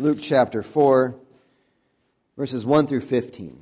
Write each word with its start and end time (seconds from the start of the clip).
Luke 0.00 0.18
chapter 0.20 0.62
4, 0.62 1.18
verses 2.36 2.64
1 2.64 2.86
through 2.86 3.00
15. 3.00 3.58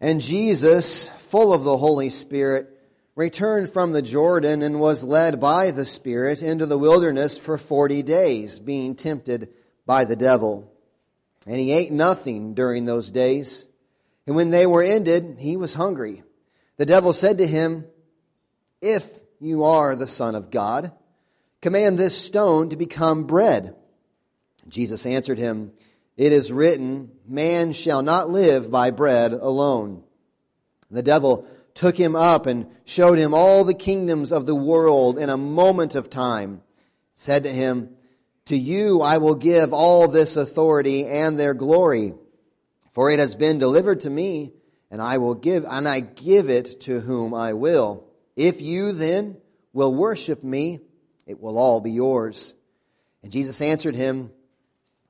And 0.00 0.20
Jesus, 0.20 1.10
full 1.10 1.52
of 1.52 1.64
the 1.64 1.76
Holy 1.76 2.08
Spirit, 2.08 2.68
returned 3.14 3.70
from 3.70 3.92
the 3.92 4.02
Jordan 4.02 4.62
and 4.62 4.80
was 4.80 5.04
led 5.04 5.38
by 5.38 5.70
the 5.70 5.84
Spirit 5.84 6.42
into 6.42 6.66
the 6.66 6.78
wilderness 6.78 7.36
for 7.36 7.58
forty 7.58 8.02
days, 8.02 8.58
being 8.58 8.94
tempted 8.94 9.50
by 9.86 10.04
the 10.04 10.16
devil. 10.16 10.72
And 11.46 11.56
he 11.56 11.72
ate 11.72 11.92
nothing 11.92 12.54
during 12.54 12.86
those 12.86 13.10
days. 13.10 13.68
And 14.26 14.34
when 14.34 14.50
they 14.50 14.66
were 14.66 14.82
ended, 14.82 15.36
he 15.40 15.56
was 15.56 15.74
hungry. 15.74 16.22
The 16.78 16.86
devil 16.86 17.12
said 17.12 17.38
to 17.38 17.46
him, 17.46 17.84
If 18.80 19.06
you 19.40 19.64
are 19.64 19.94
the 19.94 20.06
Son 20.06 20.34
of 20.34 20.50
God, 20.50 20.90
command 21.60 21.98
this 21.98 22.16
stone 22.16 22.70
to 22.70 22.76
become 22.76 23.24
bread. 23.24 23.76
Jesus 24.68 25.06
answered 25.06 25.38
him, 25.38 25.72
It 26.16 26.32
is 26.32 26.52
written, 26.52 27.12
Man 27.26 27.72
shall 27.72 28.02
not 28.02 28.30
live 28.30 28.70
by 28.70 28.90
bread 28.90 29.32
alone. 29.32 30.02
The 30.90 31.02
devil 31.02 31.46
took 31.74 31.96
him 31.96 32.14
up 32.14 32.46
and 32.46 32.66
showed 32.84 33.18
him 33.18 33.34
all 33.34 33.64
the 33.64 33.74
kingdoms 33.74 34.32
of 34.32 34.46
the 34.46 34.54
world 34.54 35.18
in 35.18 35.28
a 35.28 35.36
moment 35.36 35.94
of 35.94 36.08
time, 36.08 36.62
said 37.16 37.44
to 37.44 37.52
him, 37.52 37.90
To 38.46 38.56
you 38.56 39.02
I 39.02 39.18
will 39.18 39.34
give 39.34 39.72
all 39.72 40.08
this 40.08 40.36
authority 40.36 41.06
and 41.06 41.38
their 41.38 41.54
glory, 41.54 42.14
for 42.92 43.10
it 43.10 43.18
has 43.18 43.34
been 43.34 43.58
delivered 43.58 44.00
to 44.00 44.10
me, 44.10 44.52
and 44.90 45.02
I 45.02 45.18
will 45.18 45.34
give, 45.34 45.64
and 45.64 45.88
I 45.88 46.00
give 46.00 46.48
it 46.48 46.80
to 46.82 47.00
whom 47.00 47.34
I 47.34 47.54
will. 47.54 48.06
If 48.36 48.60
you 48.60 48.92
then 48.92 49.38
will 49.72 49.94
worship 49.94 50.44
me, 50.44 50.80
it 51.26 51.40
will 51.40 51.58
all 51.58 51.80
be 51.80 51.90
yours. 51.90 52.54
And 53.22 53.32
Jesus 53.32 53.60
answered 53.60 53.96
him, 53.96 54.30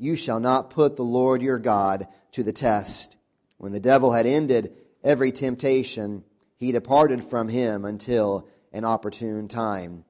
You 0.00 0.16
shall 0.16 0.40
not 0.40 0.70
put 0.70 0.96
the 0.96 1.02
Lord 1.02 1.42
your 1.42 1.58
God 1.58 2.08
to 2.32 2.42
the 2.42 2.54
test. 2.54 3.18
When 3.58 3.72
the 3.72 3.80
devil 3.80 4.12
had 4.12 4.24
ended 4.24 4.72
every 5.04 5.30
temptation, 5.30 6.24
he 6.56 6.72
departed 6.72 7.22
from 7.22 7.48
him 7.48 7.84
until 7.84 8.48
an 8.72 8.86
opportune 8.86 9.46
time. 9.46 10.06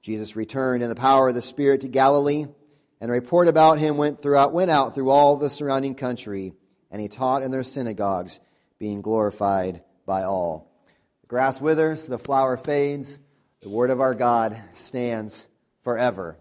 Jesus 0.00 0.36
returned 0.36 0.84
in 0.84 0.88
the 0.88 0.94
power 0.94 1.30
of 1.30 1.34
the 1.34 1.42
Spirit 1.42 1.80
to 1.80 1.88
Galilee, 1.88 2.46
and 3.00 3.10
a 3.10 3.12
report 3.12 3.48
about 3.48 3.80
him 3.80 3.96
went 3.96 4.22
throughout 4.22 4.52
went 4.52 4.70
out 4.70 4.94
through 4.94 5.10
all 5.10 5.34
the 5.34 5.50
surrounding 5.50 5.96
country, 5.96 6.52
and 6.92 7.02
he 7.02 7.08
taught 7.08 7.42
in 7.42 7.50
their 7.50 7.64
synagogues, 7.64 8.38
being 8.78 9.02
glorified 9.02 9.82
by 10.06 10.22
all. 10.22 10.70
The 11.22 11.26
grass 11.26 11.60
withers, 11.60 12.06
the 12.06 12.20
flower 12.20 12.56
fades, 12.56 13.18
the 13.62 13.68
word 13.68 13.90
of 13.90 14.00
our 14.00 14.14
God 14.14 14.56
stands 14.74 15.48
forever. 15.82 16.38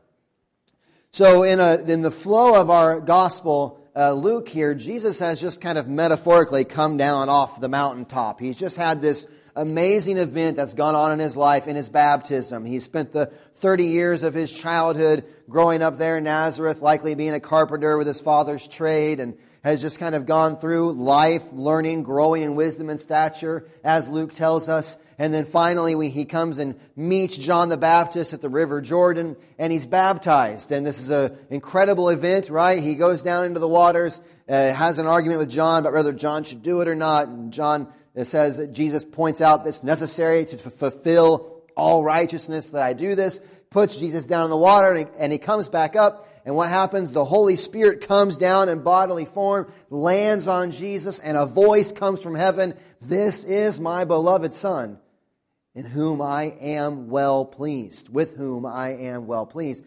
So, 1.15 1.43
in, 1.43 1.59
a, 1.59 1.75
in 1.75 2.01
the 2.01 2.09
flow 2.09 2.59
of 2.59 2.71
our 2.71 2.99
gospel, 2.99 3.79
uh, 3.95 4.13
Luke 4.13 4.49
here, 4.49 4.73
Jesus 4.73 5.19
has 5.19 5.39
just 5.39 5.61
kind 5.61 5.77
of 5.77 5.87
metaphorically 5.87 6.65
come 6.65 6.97
down 6.97 7.29
off 7.29 7.61
the 7.61 7.69
mountaintop. 7.69 8.39
He's 8.39 8.57
just 8.57 8.77
had 8.77 8.99
this 8.99 9.27
amazing 9.55 10.17
event 10.17 10.57
that's 10.57 10.73
gone 10.73 10.95
on 10.95 11.11
in 11.11 11.19
his 11.19 11.37
life 11.37 11.67
in 11.67 11.75
his 11.75 11.87
baptism. 11.87 12.65
He 12.65 12.79
spent 12.79 13.11
the 13.11 13.27
30 13.53 13.85
years 13.85 14.23
of 14.23 14.33
his 14.33 14.51
childhood 14.51 15.23
growing 15.47 15.83
up 15.83 15.99
there 15.99 16.17
in 16.17 16.23
Nazareth, 16.23 16.81
likely 16.81 17.13
being 17.13 17.35
a 17.35 17.39
carpenter 17.39 17.95
with 17.95 18.07
his 18.07 18.19
father's 18.19 18.67
trade, 18.67 19.19
and 19.19 19.37
has 19.63 19.83
just 19.83 19.99
kind 19.99 20.15
of 20.15 20.25
gone 20.25 20.57
through 20.57 20.93
life, 20.93 21.43
learning, 21.51 22.01
growing 22.01 22.41
in 22.41 22.55
wisdom 22.55 22.89
and 22.89 22.99
stature, 22.99 23.67
as 23.83 24.09
Luke 24.09 24.33
tells 24.33 24.67
us. 24.67 24.97
And 25.23 25.33
then 25.33 25.45
finally, 25.45 25.95
we, 25.95 26.09
he 26.09 26.25
comes 26.25 26.59
and 26.59 26.77
meets 26.97 27.37
John 27.37 27.69
the 27.69 27.77
Baptist 27.77 28.33
at 28.33 28.41
the 28.41 28.49
River 28.49 28.81
Jordan, 28.81 29.37
and 29.57 29.71
he's 29.71 29.85
baptized. 29.85 30.73
And 30.73 30.85
this 30.85 30.99
is 30.99 31.11
an 31.11 31.37
incredible 31.49 32.09
event, 32.09 32.49
right? 32.49 32.83
He 32.83 32.95
goes 32.95 33.23
down 33.23 33.45
into 33.45 33.61
the 33.61 33.67
waters, 33.69 34.21
uh, 34.49 34.73
has 34.73 34.99
an 34.99 35.05
argument 35.05 35.39
with 35.39 35.49
John 35.49 35.79
about 35.79 35.93
whether 35.93 36.11
John 36.11 36.43
should 36.43 36.61
do 36.61 36.81
it 36.81 36.89
or 36.89 36.95
not. 36.95 37.29
And 37.29 37.53
John 37.53 37.87
it 38.13 38.25
says 38.25 38.57
that 38.57 38.73
Jesus 38.73 39.05
points 39.05 39.39
out 39.39 39.65
it's 39.65 39.81
necessary 39.81 40.45
to 40.45 40.57
f- 40.57 40.73
fulfill 40.73 41.63
all 41.77 42.03
righteousness 42.03 42.71
that 42.71 42.83
I 42.83 42.91
do 42.91 43.15
this, 43.15 43.39
puts 43.69 43.97
Jesus 43.97 44.27
down 44.27 44.43
in 44.43 44.49
the 44.49 44.57
water, 44.57 44.89
and 44.93 45.07
he, 45.07 45.19
and 45.19 45.31
he 45.31 45.39
comes 45.39 45.69
back 45.69 45.95
up. 45.95 46.27
And 46.43 46.53
what 46.53 46.67
happens? 46.67 47.13
The 47.13 47.23
Holy 47.23 47.55
Spirit 47.55 48.05
comes 48.05 48.35
down 48.35 48.67
in 48.67 48.83
bodily 48.83 49.23
form, 49.23 49.71
lands 49.89 50.49
on 50.49 50.71
Jesus, 50.71 51.21
and 51.21 51.37
a 51.37 51.45
voice 51.45 51.93
comes 51.93 52.21
from 52.21 52.35
heaven 52.35 52.73
This 52.99 53.45
is 53.45 53.79
my 53.79 54.03
beloved 54.03 54.53
Son, 54.53 54.99
in 55.75 55.85
whom 55.85 56.21
I 56.21 56.55
am 56.59 57.09
well 57.09 57.45
pleased. 57.45 58.09
With 58.09 58.35
whom 58.35 58.65
I 58.65 58.89
am 58.89 59.27
well 59.27 59.45
pleased. 59.45 59.83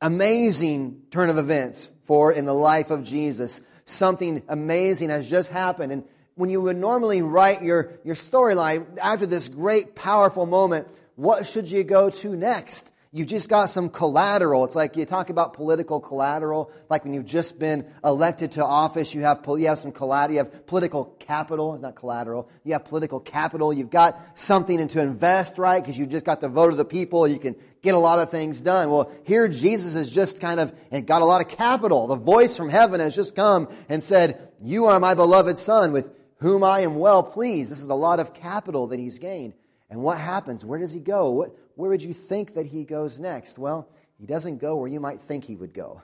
Amazing 0.00 1.02
turn 1.10 1.30
of 1.30 1.38
events 1.38 1.90
for 2.02 2.32
in 2.32 2.44
the 2.44 2.54
life 2.54 2.90
of 2.90 3.04
Jesus. 3.04 3.62
Something 3.84 4.42
amazing 4.48 5.10
has 5.10 5.28
just 5.28 5.50
happened. 5.50 5.92
And 5.92 6.04
when 6.34 6.50
you 6.50 6.60
would 6.62 6.76
normally 6.76 7.22
write 7.22 7.62
your, 7.62 7.92
your 8.04 8.14
storyline 8.14 8.98
after 8.98 9.26
this 9.26 9.48
great, 9.48 9.94
powerful 9.94 10.46
moment, 10.46 10.88
what 11.16 11.46
should 11.46 11.70
you 11.70 11.84
go 11.84 12.10
to 12.10 12.36
next? 12.36 12.92
You've 13.16 13.28
just 13.28 13.48
got 13.48 13.66
some 13.66 13.90
collateral. 13.90 14.64
It's 14.64 14.74
like 14.74 14.96
you 14.96 15.04
talk 15.04 15.30
about 15.30 15.52
political 15.52 16.00
collateral, 16.00 16.72
like 16.90 17.04
when 17.04 17.14
you've 17.14 17.24
just 17.24 17.60
been 17.60 17.86
elected 18.02 18.50
to 18.52 18.64
office, 18.64 19.14
you 19.14 19.20
have, 19.20 19.40
you 19.46 19.68
have 19.68 19.78
some 19.78 19.92
collateral, 19.92 20.32
you 20.32 20.38
have 20.38 20.66
political 20.66 21.04
capital. 21.20 21.74
It's 21.74 21.82
not 21.82 21.94
collateral. 21.94 22.50
You 22.64 22.72
have 22.72 22.84
political 22.84 23.20
capital. 23.20 23.72
You've 23.72 23.88
got 23.88 24.20
something 24.36 24.88
to 24.88 25.00
invest, 25.00 25.58
right? 25.58 25.80
Because 25.80 25.96
you 25.96 26.06
just 26.06 26.24
got 26.24 26.40
the 26.40 26.48
vote 26.48 26.72
of 26.72 26.76
the 26.76 26.84
people. 26.84 27.28
You 27.28 27.38
can 27.38 27.54
get 27.82 27.94
a 27.94 27.98
lot 27.98 28.18
of 28.18 28.32
things 28.32 28.60
done. 28.60 28.90
Well, 28.90 29.12
here 29.22 29.46
Jesus 29.46 29.94
has 29.94 30.10
just 30.10 30.40
kind 30.40 30.58
of 30.58 30.74
and 30.90 31.06
got 31.06 31.22
a 31.22 31.24
lot 31.24 31.40
of 31.40 31.46
capital. 31.46 32.08
The 32.08 32.16
voice 32.16 32.56
from 32.56 32.68
heaven 32.68 32.98
has 32.98 33.14
just 33.14 33.36
come 33.36 33.68
and 33.88 34.02
said, 34.02 34.48
You 34.60 34.86
are 34.86 34.98
my 34.98 35.14
beloved 35.14 35.56
son 35.56 35.92
with 35.92 36.10
whom 36.38 36.64
I 36.64 36.80
am 36.80 36.96
well 36.96 37.22
pleased. 37.22 37.70
This 37.70 37.80
is 37.80 37.90
a 37.90 37.94
lot 37.94 38.18
of 38.18 38.34
capital 38.34 38.88
that 38.88 38.98
he's 38.98 39.20
gained. 39.20 39.54
And 39.90 40.02
what 40.02 40.18
happens? 40.18 40.64
Where 40.64 40.78
does 40.78 40.92
he 40.92 41.00
go? 41.00 41.30
What, 41.30 41.56
where 41.76 41.90
would 41.90 42.02
you 42.02 42.12
think 42.12 42.54
that 42.54 42.66
he 42.66 42.84
goes 42.84 43.20
next? 43.20 43.58
Well, 43.58 43.88
he 44.18 44.26
doesn't 44.26 44.58
go 44.58 44.76
where 44.76 44.88
you 44.88 45.00
might 45.00 45.20
think 45.20 45.44
he 45.44 45.56
would 45.56 45.74
go. 45.74 46.02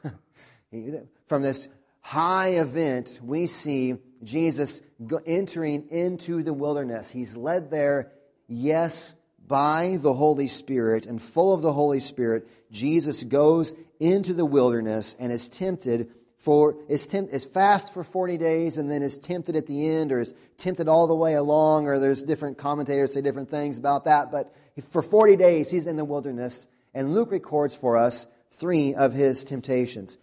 From 1.27 1.43
this 1.43 1.69
high 2.01 2.51
event, 2.51 3.21
we 3.23 3.47
see 3.47 3.97
Jesus 4.23 4.83
entering 5.27 5.89
into 5.91 6.43
the 6.43 6.53
wilderness. 6.53 7.11
He's 7.11 7.37
led 7.37 7.71
there, 7.71 8.13
yes, 8.49 9.17
by 9.47 9.99
the 10.01 10.13
Holy 10.13 10.47
Spirit, 10.47 11.07
and 11.07 11.21
full 11.21 11.53
of 11.53 11.63
the 11.63 11.73
Holy 11.73 11.99
Spirit, 11.99 12.49
Jesus 12.71 13.25
goes 13.25 13.75
into 13.99 14.33
the 14.33 14.47
wilderness 14.47 15.17
and 15.19 15.33
is 15.33 15.49
tempted 15.49 16.11
for 16.41 16.77
is, 16.89 17.07
tempt, 17.07 17.35
is 17.35 17.45
fast 17.45 17.93
for 17.93 18.03
40 18.03 18.39
days 18.39 18.79
and 18.79 18.91
then 18.91 19.03
is 19.03 19.19
tempted 19.19 19.57
at 19.57 19.67
the 19.67 19.89
end 19.89 20.11
or 20.11 20.19
is 20.19 20.35
tempted 20.57 20.89
all 20.89 21.07
the 21.07 21.15
way 21.15 21.35
along 21.35 21.87
or 21.87 21.99
there's 21.99 22.23
different 22.23 22.57
commentators 22.57 23.13
say 23.13 23.21
different 23.21 23.51
things 23.51 23.77
about 23.77 24.07
that. 24.07 24.33
But 24.33 24.53
for 24.91 25.03
40 25.03 25.37
days 25.37 25.71
he's 25.71 25.87
in 25.87 25.97
the 25.97 26.05
wilderness 26.05 26.67
and 26.95 27.15
luke 27.15 27.31
records 27.31 27.77
for 27.77 27.99
us 27.99 28.27
three 28.51 28.95
of 28.95 29.13
his 29.13 29.45
temptations. 29.45 30.17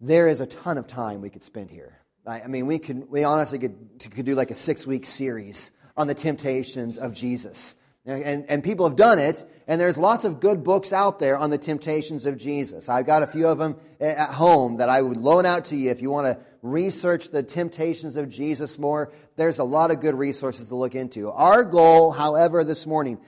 There 0.00 0.28
is 0.28 0.40
a 0.40 0.46
ton 0.46 0.78
of 0.78 0.86
time 0.86 1.20
we 1.20 1.28
could 1.28 1.42
spend 1.42 1.70
here. 1.70 1.98
I, 2.26 2.40
I 2.40 2.46
mean 2.46 2.66
we 2.66 2.78
could 2.78 3.10
we 3.10 3.22
honestly 3.22 3.58
could, 3.58 3.76
could 3.98 4.24
do 4.24 4.34
like 4.34 4.50
a 4.50 4.54
six 4.54 4.86
week 4.86 5.04
series 5.04 5.70
on 5.94 6.06
the 6.06 6.14
temptations 6.14 6.96
of 6.96 7.12
jesus 7.12 7.74
and, 8.08 8.46
and 8.48 8.64
people 8.64 8.88
have 8.88 8.96
done 8.96 9.18
it, 9.18 9.44
and 9.66 9.80
there's 9.80 9.98
lots 9.98 10.24
of 10.24 10.40
good 10.40 10.64
books 10.64 10.92
out 10.92 11.18
there 11.18 11.36
on 11.36 11.50
the 11.50 11.58
temptations 11.58 12.24
of 12.24 12.38
Jesus. 12.38 12.88
I've 12.88 13.04
got 13.04 13.22
a 13.22 13.26
few 13.26 13.46
of 13.46 13.58
them 13.58 13.76
eh, 14.00 14.08
at 14.08 14.30
home 14.30 14.78
that 14.78 14.88
I 14.88 15.02
would 15.02 15.18
loan 15.18 15.44
out 15.44 15.66
to 15.66 15.76
you 15.76 15.90
if 15.90 16.00
you 16.00 16.10
want 16.10 16.26
to 16.26 16.42
research 16.62 17.28
the 17.28 17.42
temptations 17.42 18.16
of 18.16 18.30
Jesus 18.30 18.78
more. 18.78 19.12
There's 19.36 19.58
a 19.58 19.64
lot 19.64 19.90
of 19.90 20.00
good 20.00 20.14
resources 20.14 20.68
to 20.68 20.74
look 20.74 20.94
into. 20.94 21.30
Our 21.30 21.64
goal, 21.64 22.10
however, 22.10 22.64
this 22.64 22.86
morning, 22.86 23.18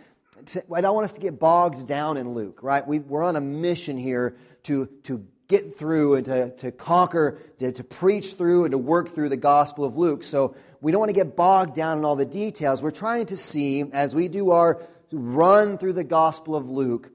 I 0.74 0.80
don't 0.80 0.94
want 0.94 1.04
us 1.04 1.12
to 1.12 1.20
get 1.20 1.38
bogged 1.38 1.86
down 1.86 2.16
in 2.16 2.32
Luke, 2.32 2.60
right? 2.62 2.86
We, 2.86 3.00
we're 3.00 3.22
on 3.22 3.36
a 3.36 3.40
mission 3.40 3.98
here 3.98 4.36
to, 4.62 4.86
to 5.04 5.26
get 5.50 5.74
through 5.74 6.14
and 6.14 6.24
to, 6.24 6.50
to 6.56 6.72
conquer, 6.72 7.38
to, 7.58 7.72
to 7.72 7.84
preach 7.84 8.34
through 8.34 8.64
and 8.64 8.72
to 8.72 8.78
work 8.78 9.10
through 9.10 9.28
the 9.28 9.36
Gospel 9.36 9.84
of 9.84 9.96
Luke. 9.96 10.22
So 10.22 10.54
we 10.80 10.92
don't 10.92 11.00
want 11.00 11.10
to 11.10 11.14
get 11.14 11.36
bogged 11.36 11.74
down 11.74 11.98
in 11.98 12.04
all 12.04 12.16
the 12.16 12.24
details. 12.24 12.82
We're 12.82 12.92
trying 12.92 13.26
to 13.26 13.36
see, 13.36 13.84
as 13.92 14.14
we 14.14 14.28
do 14.28 14.52
our 14.52 14.80
run 15.12 15.76
through 15.76 15.94
the 15.94 16.04
Gospel 16.04 16.56
of 16.56 16.70
Luke, 16.70 17.10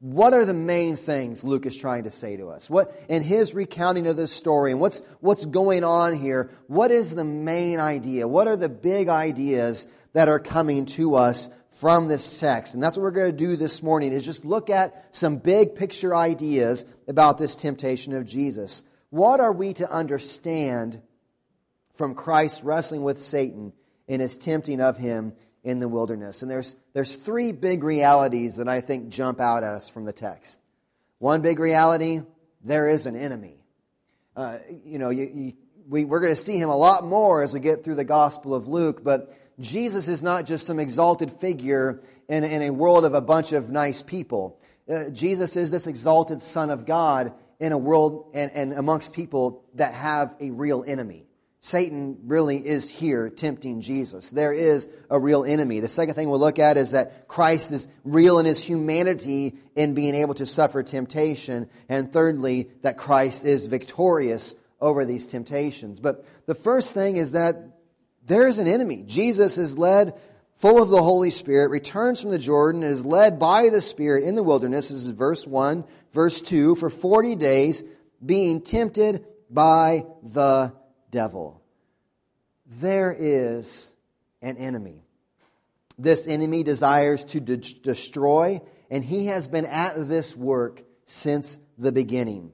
what 0.00 0.32
are 0.32 0.44
the 0.44 0.54
main 0.54 0.94
things 0.94 1.42
Luke 1.42 1.66
is 1.66 1.76
trying 1.76 2.04
to 2.04 2.10
say 2.12 2.36
to 2.36 2.50
us? 2.50 2.70
What 2.70 2.94
in 3.08 3.24
his 3.24 3.52
recounting 3.52 4.06
of 4.06 4.16
this 4.16 4.30
story 4.30 4.70
and 4.70 4.80
what's 4.80 5.02
what's 5.18 5.44
going 5.44 5.82
on 5.82 6.14
here? 6.14 6.50
What 6.68 6.92
is 6.92 7.16
the 7.16 7.24
main 7.24 7.80
idea? 7.80 8.28
What 8.28 8.46
are 8.46 8.56
the 8.56 8.68
big 8.68 9.08
ideas 9.08 9.88
that 10.12 10.28
are 10.28 10.38
coming 10.38 10.86
to 10.86 11.16
us 11.16 11.50
from 11.70 12.08
this 12.08 12.40
text? 12.40 12.74
And 12.74 12.82
that's 12.82 12.96
what 12.96 13.02
we're 13.02 13.10
going 13.10 13.32
to 13.32 13.36
do 13.36 13.56
this 13.56 13.82
morning 13.82 14.12
is 14.12 14.24
just 14.24 14.44
look 14.44 14.70
at 14.70 15.14
some 15.14 15.36
big 15.36 15.74
picture 15.74 16.14
ideas 16.14 16.84
about 17.06 17.38
this 17.38 17.54
temptation 17.54 18.12
of 18.12 18.26
Jesus. 18.26 18.84
What 19.10 19.40
are 19.40 19.52
we 19.52 19.72
to 19.74 19.90
understand 19.90 21.00
from 21.94 22.14
Christ 22.14 22.62
wrestling 22.62 23.02
with 23.02 23.18
Satan 23.18 23.72
in 24.06 24.20
his 24.20 24.38
tempting 24.38 24.80
of 24.80 24.96
him 24.96 25.32
in 25.64 25.80
the 25.80 25.88
wilderness. 25.88 26.42
And 26.42 26.50
there's, 26.50 26.76
there's 26.94 27.16
three 27.16 27.52
big 27.52 27.82
realities 27.82 28.56
that 28.56 28.68
I 28.68 28.80
think 28.80 29.10
jump 29.10 29.40
out 29.40 29.64
at 29.64 29.74
us 29.74 29.88
from 29.88 30.04
the 30.04 30.12
text. 30.12 30.60
One 31.18 31.42
big 31.42 31.58
reality 31.58 32.22
there 32.64 32.88
is 32.88 33.06
an 33.06 33.16
enemy. 33.16 33.56
Uh, 34.34 34.58
you 34.84 34.98
know, 34.98 35.10
you, 35.10 35.30
you, 35.32 35.52
we, 35.88 36.04
we're 36.04 36.20
going 36.20 36.32
to 36.32 36.36
see 36.36 36.56
him 36.56 36.68
a 36.68 36.76
lot 36.76 37.04
more 37.04 37.42
as 37.42 37.52
we 37.52 37.60
get 37.60 37.84
through 37.84 37.96
the 37.96 38.04
Gospel 38.04 38.54
of 38.54 38.68
Luke, 38.68 39.02
but 39.02 39.30
Jesus 39.60 40.08
is 40.08 40.22
not 40.22 40.46
just 40.46 40.66
some 40.66 40.78
exalted 40.78 41.30
figure 41.30 42.00
in, 42.28 42.44
in 42.44 42.62
a 42.62 42.70
world 42.70 43.04
of 43.04 43.14
a 43.14 43.20
bunch 43.20 43.52
of 43.52 43.70
nice 43.70 44.02
people. 44.02 44.60
Uh, 44.88 45.10
Jesus 45.10 45.56
is 45.56 45.70
this 45.70 45.86
exalted 45.86 46.40
Son 46.40 46.70
of 46.70 46.86
God 46.86 47.32
in 47.60 47.72
a 47.72 47.78
world 47.78 48.30
and, 48.34 48.50
and 48.52 48.72
amongst 48.72 49.14
people 49.14 49.64
that 49.74 49.94
have 49.94 50.34
a 50.40 50.50
real 50.50 50.84
enemy. 50.86 51.24
Satan 51.60 52.18
really 52.24 52.64
is 52.64 52.88
here 52.88 53.28
tempting 53.28 53.80
Jesus. 53.80 54.30
There 54.30 54.52
is 54.52 54.88
a 55.10 55.18
real 55.18 55.44
enemy. 55.44 55.80
The 55.80 55.88
second 55.88 56.14
thing 56.14 56.30
we'll 56.30 56.38
look 56.38 56.60
at 56.60 56.76
is 56.76 56.92
that 56.92 57.26
Christ 57.26 57.72
is 57.72 57.88
real 58.04 58.38
in 58.38 58.46
his 58.46 58.62
humanity 58.62 59.54
in 59.74 59.94
being 59.94 60.14
able 60.14 60.34
to 60.34 60.46
suffer 60.46 60.84
temptation. 60.84 61.68
And 61.88 62.12
thirdly, 62.12 62.70
that 62.82 62.96
Christ 62.96 63.44
is 63.44 63.66
victorious 63.66 64.54
over 64.80 65.04
these 65.04 65.26
temptations. 65.26 65.98
But 65.98 66.24
the 66.46 66.54
first 66.54 66.94
thing 66.94 67.16
is 67.16 67.32
that 67.32 67.56
there 68.28 68.46
is 68.46 68.58
an 68.58 68.68
enemy. 68.68 69.02
Jesus 69.06 69.58
is 69.58 69.76
led 69.76 70.14
full 70.56 70.82
of 70.82 70.90
the 70.90 71.02
Holy 71.02 71.30
Spirit, 71.30 71.70
returns 71.70 72.20
from 72.20 72.30
the 72.30 72.38
Jordan, 72.38 72.82
and 72.82 72.92
is 72.92 73.06
led 73.06 73.38
by 73.38 73.70
the 73.70 73.80
Spirit 73.80 74.24
in 74.24 74.34
the 74.34 74.42
wilderness. 74.42 74.88
This 74.88 74.98
is 74.98 75.10
verse 75.10 75.46
1, 75.46 75.84
verse 76.12 76.40
2, 76.40 76.74
for 76.74 76.90
40 76.90 77.36
days, 77.36 77.82
being 78.24 78.60
tempted 78.60 79.24
by 79.48 80.04
the 80.22 80.74
devil. 81.10 81.62
There 82.66 83.16
is 83.18 83.92
an 84.42 84.56
enemy. 84.56 85.04
This 85.96 86.26
enemy 86.26 86.62
desires 86.62 87.24
to 87.26 87.40
de- 87.40 87.56
destroy, 87.56 88.60
and 88.90 89.02
he 89.02 89.26
has 89.26 89.48
been 89.48 89.64
at 89.64 90.08
this 90.08 90.36
work 90.36 90.82
since 91.04 91.58
the 91.78 91.92
beginning. 91.92 92.52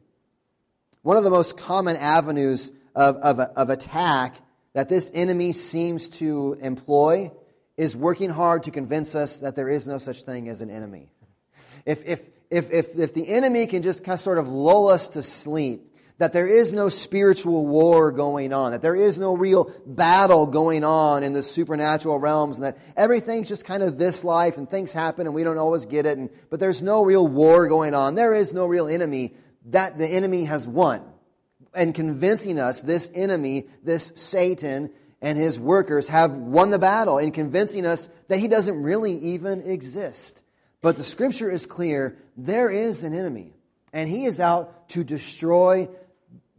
One 1.02 1.16
of 1.16 1.24
the 1.24 1.30
most 1.30 1.56
common 1.56 1.96
avenues 1.96 2.70
of, 2.94 3.16
of, 3.16 3.40
of 3.40 3.70
attack 3.70 4.36
that 4.74 4.88
this 4.88 5.10
enemy 5.14 5.52
seems 5.52 6.08
to 6.08 6.56
employ 6.60 7.32
is 7.76 7.96
working 7.96 8.30
hard 8.30 8.64
to 8.64 8.70
convince 8.70 9.14
us 9.14 9.40
that 9.40 9.56
there 9.56 9.68
is 9.68 9.86
no 9.86 9.98
such 9.98 10.22
thing 10.22 10.48
as 10.48 10.60
an 10.60 10.70
enemy. 10.70 11.08
If, 11.86 12.04
if, 12.04 12.28
if, 12.50 12.70
if, 12.70 12.98
if 12.98 13.14
the 13.14 13.26
enemy 13.28 13.66
can 13.66 13.82
just 13.82 14.04
kind 14.04 14.14
of 14.14 14.20
sort 14.20 14.38
of 14.38 14.48
lull 14.48 14.88
us 14.88 15.08
to 15.08 15.22
sleep 15.22 15.94
that 16.18 16.32
there 16.32 16.46
is 16.46 16.72
no 16.72 16.88
spiritual 16.88 17.66
war 17.66 18.12
going 18.12 18.52
on, 18.52 18.70
that 18.70 18.82
there 18.82 18.94
is 18.94 19.18
no 19.18 19.36
real 19.36 19.72
battle 19.84 20.46
going 20.46 20.84
on 20.84 21.24
in 21.24 21.32
the 21.32 21.42
supernatural 21.42 22.18
realms, 22.18 22.58
and 22.58 22.66
that 22.66 22.78
everything's 22.96 23.48
just 23.48 23.64
kind 23.64 23.82
of 23.82 23.98
this 23.98 24.24
life 24.24 24.56
and 24.56 24.68
things 24.70 24.92
happen 24.92 25.26
and 25.26 25.34
we 25.34 25.42
don't 25.42 25.58
always 25.58 25.86
get 25.86 26.06
it, 26.06 26.16
and, 26.16 26.30
but 26.50 26.60
there's 26.60 26.82
no 26.82 27.04
real 27.04 27.26
war 27.26 27.68
going 27.68 27.94
on. 27.94 28.14
There 28.14 28.32
is 28.32 28.52
no 28.52 28.66
real 28.66 28.86
enemy. 28.86 29.34
That 29.68 29.98
the 29.98 30.06
enemy 30.06 30.44
has 30.44 30.68
won. 30.68 31.02
And 31.74 31.94
convincing 31.94 32.58
us, 32.58 32.82
this 32.82 33.10
enemy, 33.14 33.66
this 33.82 34.12
Satan, 34.14 34.90
and 35.20 35.38
his 35.38 35.58
workers 35.58 36.08
have 36.08 36.32
won 36.32 36.70
the 36.70 36.78
battle 36.78 37.18
in 37.18 37.32
convincing 37.32 37.86
us 37.86 38.10
that 38.28 38.38
he 38.38 38.48
doesn't 38.48 38.82
really 38.82 39.18
even 39.18 39.62
exist. 39.62 40.42
But 40.82 40.96
the 40.96 41.04
scripture 41.04 41.50
is 41.50 41.66
clear 41.66 42.18
there 42.36 42.70
is 42.70 43.04
an 43.04 43.14
enemy, 43.14 43.54
and 43.92 44.08
he 44.08 44.26
is 44.26 44.38
out 44.38 44.88
to 44.90 45.02
destroy 45.02 45.88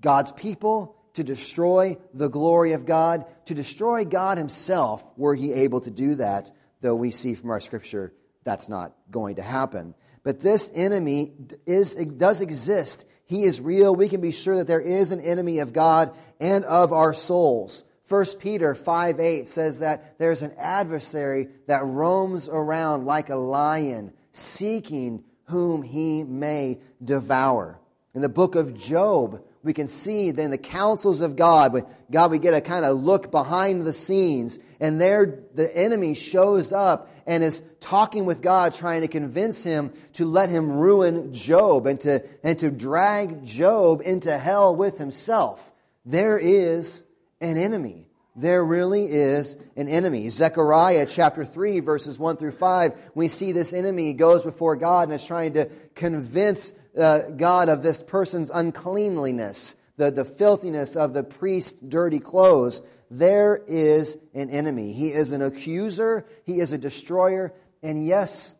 God's 0.02 0.32
people, 0.32 0.96
to 1.14 1.24
destroy 1.24 1.98
the 2.14 2.28
glory 2.28 2.74
of 2.74 2.86
God, 2.86 3.26
to 3.46 3.56
destroy 3.56 4.06
God 4.06 4.38
Himself, 4.38 5.04
were 5.18 5.34
He 5.34 5.54
able 5.54 5.82
to 5.82 5.92
do 5.92 6.16
that, 6.16 6.52
though 6.82 6.96
we 6.96 7.12
see 7.12 7.36
from 7.36 7.50
our 7.50 7.60
scripture 7.60 8.14
that's 8.44 8.70
not 8.70 8.94
going 9.10 9.38
to 9.38 9.42
happen. 9.42 9.96
But 10.24 10.40
this 10.40 10.72
enemy 10.74 11.34
is, 11.66 11.96
does 11.96 12.42
exist. 12.42 13.06
He 13.25 13.44
is 13.44 13.60
real. 13.60 13.95
We 13.95 14.10
can 14.10 14.22
be 14.22 14.31
sure 14.31 14.57
that 14.57 14.68
there 14.68 14.81
is 14.81 15.12
an 15.12 15.22
enemy 15.22 15.60
of 15.60 15.74
God 15.74 16.16
and 16.39 16.63
of 16.66 16.94
our 16.94 17.13
souls. 17.13 17.83
1 18.07 18.25
Peter 18.39 18.75
5 18.75 19.19
8 19.19 19.48
says 19.48 19.80
that 19.80 20.19
there's 20.19 20.44
an 20.44 20.54
adversary 20.57 21.48
that 21.68 21.83
roams 21.83 22.48
around 22.48 23.06
like 23.06 23.30
a 23.30 23.36
lion, 23.36 24.13
seeking 24.31 25.24
whom 25.45 25.81
he 25.81 26.24
may 26.24 26.80
devour. 27.04 27.80
In 28.13 28.22
the 28.22 28.30
book 28.30 28.56
of 28.56 28.77
Job, 28.77 29.44
we 29.63 29.74
can 29.74 29.88
see 29.88 30.30
then 30.30 30.51
the 30.51 30.57
counsels 30.60 31.22
of 31.22 31.36
God. 31.36 31.83
God, 32.12 32.30
we 32.30 32.38
get 32.38 32.54
a 32.54 32.62
kind 32.62 32.86
of 32.86 32.98
look 32.98 33.31
behind 33.31 33.86
the 33.86 33.94
scenes, 33.94 34.60
and 34.80 35.01
there 35.01 35.39
the 35.56 35.75
enemy 35.75 36.13
shows 36.13 36.72
up 36.72 37.10
and 37.25 37.44
is 37.44 37.63
talking 37.80 38.25
with 38.25 38.42
God, 38.42 38.74
trying 38.74 39.01
to 39.01 39.07
convince 39.07 39.63
him 39.63 39.92
to 40.13 40.25
let 40.25 40.50
him 40.50 40.72
ruin 40.72 41.33
Job 41.33 41.86
and 41.88 42.00
to, 42.01 42.24
and 42.44 42.57
to 42.60 42.69
drag 42.69 43.44
Job 43.44 44.01
into 44.04 44.38
hell 44.38 44.75
with 44.75 44.98
himself. 44.98 45.72
There 46.06 46.38
is 46.38 47.04
an 47.42 47.57
enemy. 47.57 48.07
There 48.36 48.63
really 48.66 49.06
is 49.06 49.56
an 49.77 49.88
enemy. 49.88 50.27
Zechariah 50.27 51.06
chapter 51.06 51.45
3, 51.45 51.80
verses 51.80 52.19
1 52.19 52.38
through 52.38 52.51
5, 52.51 53.12
we 53.16 53.30
see 53.30 53.54
this 53.54 53.74
enemy 53.74 54.13
goes 54.13 54.44
before 54.44 54.75
God 54.75 55.04
and 55.04 55.13
is 55.13 55.24
trying 55.24 55.54
to 55.54 55.69
convince 55.95 56.74
uh, 56.98 57.30
God 57.38 57.69
of 57.69 57.81
this 57.81 58.04
person's 58.04 58.50
uncleanliness, 58.50 59.77
the, 59.95 60.12
the 60.12 60.25
filthiness 60.25 60.98
of 60.98 61.13
the 61.13 61.24
priest's 61.24 61.74
dirty 61.74 62.19
clothes, 62.19 62.81
there 63.10 63.62
is 63.68 64.18
an 64.34 64.50
enemy. 64.50 64.94
He 64.94 65.12
is 65.12 65.31
an 65.31 65.42
accuser, 65.42 66.25
he 66.46 66.60
is 66.60 66.74
a 66.74 66.78
destroyer, 66.78 67.54
and 67.84 68.07
yes, 68.07 68.56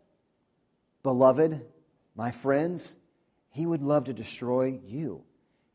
beloved, 1.04 1.66
my 2.16 2.32
friends, 2.32 2.98
he 3.50 3.66
would 3.66 3.82
love 3.82 4.06
to 4.06 4.14
destroy 4.14 4.80
you. 4.86 5.24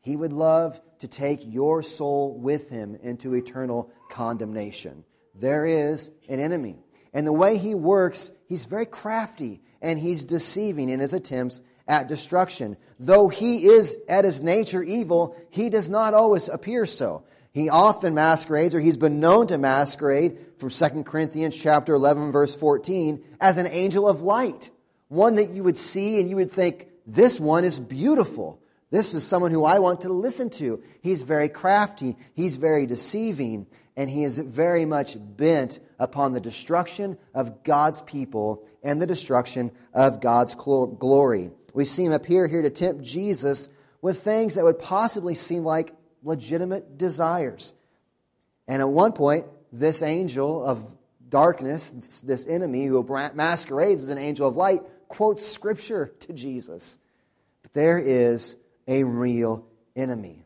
He 0.01 0.15
would 0.15 0.33
love 0.33 0.81
to 0.99 1.07
take 1.07 1.41
your 1.43 1.83
soul 1.83 2.37
with 2.37 2.69
him 2.69 2.95
into 3.01 3.33
eternal 3.33 3.91
condemnation. 4.09 5.03
There 5.35 5.65
is 5.65 6.11
an 6.27 6.39
enemy. 6.39 6.79
And 7.13 7.27
the 7.27 7.33
way 7.33 7.57
he 7.57 7.75
works, 7.75 8.31
he's 8.47 8.65
very 8.65 8.85
crafty 8.85 9.61
and 9.81 9.99
he's 9.99 10.23
deceiving 10.23 10.89
in 10.89 10.99
his 10.99 11.13
attempts 11.13 11.61
at 11.87 12.07
destruction. 12.07 12.77
Though 12.99 13.27
he 13.27 13.65
is 13.65 13.97
at 14.07 14.25
his 14.25 14.41
nature 14.41 14.83
evil, 14.83 15.35
he 15.49 15.69
does 15.69 15.89
not 15.89 16.13
always 16.13 16.47
appear 16.49 16.85
so. 16.85 17.25
He 17.53 17.69
often 17.69 18.13
masquerades, 18.13 18.73
or 18.73 18.79
he's 18.79 18.97
been 18.97 19.19
known 19.19 19.47
to 19.47 19.57
masquerade 19.57 20.37
from 20.57 20.69
2 20.69 21.03
Corinthians 21.03 21.55
chapter 21.55 21.93
11, 21.93 22.31
verse 22.31 22.55
14, 22.55 23.23
as 23.41 23.57
an 23.57 23.67
angel 23.67 24.07
of 24.07 24.23
light. 24.23 24.69
One 25.09 25.35
that 25.35 25.49
you 25.49 25.63
would 25.63 25.75
see 25.75 26.19
and 26.19 26.29
you 26.29 26.37
would 26.37 26.51
think, 26.51 26.87
this 27.05 27.39
one 27.39 27.65
is 27.65 27.79
beautiful. 27.79 28.61
This 28.89 29.13
is 29.13 29.25
someone 29.25 29.51
who 29.51 29.65
I 29.65 29.79
want 29.79 30.01
to 30.01 30.09
listen 30.13 30.49
to. 30.51 30.81
He's 31.01 31.23
very 31.23 31.49
crafty. 31.49 32.15
He's 32.33 32.55
very 32.57 32.85
deceiving. 32.85 33.67
And 33.97 34.09
he 34.09 34.23
is 34.23 34.37
very 34.39 34.85
much 34.85 35.17
bent 35.19 35.79
upon 35.99 36.31
the 36.31 36.39
destruction 36.39 37.17
of 37.33 37.63
God's 37.63 38.01
people 38.01 38.63
and 38.83 39.01
the 39.01 39.07
destruction 39.07 39.71
of 39.93 40.21
God's 40.21 40.55
glory. 40.55 41.51
We 41.73 41.83
see 41.83 42.05
him 42.05 42.13
appear 42.13 42.47
here 42.47 42.61
to 42.61 42.69
tempt 42.69 43.03
Jesus 43.03 43.67
with 44.01 44.21
things 44.21 44.55
that 44.55 44.63
would 44.63 44.79
possibly 44.79 45.35
seem 45.35 45.63
like 45.63 45.93
legitimate 46.23 46.97
desires. 46.97 47.73
And 48.67 48.81
at 48.81 48.89
one 48.89 49.13
point, 49.13 49.45
this 49.71 50.01
angel 50.01 50.63
of 50.63 50.95
darkness, 51.29 51.89
this 52.23 52.45
enemy 52.47 52.85
who 52.85 53.03
masquerades 53.33 54.03
as 54.03 54.09
an 54.09 54.17
angel 54.17 54.47
of 54.47 54.55
light, 54.55 54.81
quotes 55.07 55.45
scripture 55.45 56.13
to 56.19 56.33
Jesus. 56.33 56.99
But 57.63 57.73
there 57.73 57.99
is 57.99 58.55
a 58.87 59.03
real 59.03 59.65
enemy. 59.95 60.45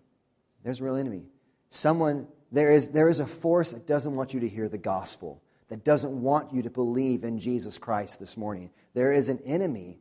There's 0.63 0.81
a 0.81 0.83
real 0.83 0.95
enemy. 0.95 1.25
Someone, 1.69 2.27
there 2.51 2.71
is, 2.71 2.89
there 2.89 3.09
is 3.09 3.19
a 3.19 3.27
force 3.27 3.71
that 3.71 3.85
doesn't 3.85 4.15
want 4.15 4.33
you 4.33 4.41
to 4.41 4.49
hear 4.49 4.69
the 4.69 4.77
gospel, 4.77 5.41
that 5.69 5.83
doesn't 5.83 6.21
want 6.21 6.53
you 6.53 6.63
to 6.63 6.69
believe 6.69 7.23
in 7.23 7.39
Jesus 7.39 7.77
Christ 7.77 8.19
this 8.19 8.37
morning. 8.37 8.69
There 8.93 9.11
is 9.11 9.29
an 9.29 9.39
enemy 9.45 9.99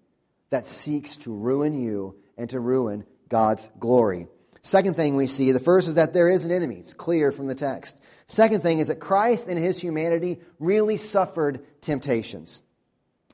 that 0.50 0.66
seeks 0.66 1.16
to 1.18 1.34
ruin 1.34 1.78
you 1.78 2.16
and 2.36 2.48
to 2.50 2.60
ruin 2.60 3.04
God's 3.28 3.68
glory. 3.78 4.28
Second 4.64 4.96
thing 4.96 5.14
we 5.14 5.26
see, 5.26 5.52
the 5.52 5.60
first 5.60 5.88
is 5.88 5.96
that 5.96 6.14
there 6.14 6.30
is 6.30 6.46
an 6.46 6.50
enemy. 6.50 6.76
It's 6.76 6.94
clear 6.94 7.30
from 7.32 7.48
the 7.48 7.54
text. 7.54 8.00
Second 8.26 8.62
thing 8.62 8.78
is 8.78 8.88
that 8.88 8.98
Christ 8.98 9.46
in 9.46 9.58
his 9.58 9.78
humanity 9.78 10.40
really 10.58 10.96
suffered 10.96 11.60
temptations. 11.82 12.62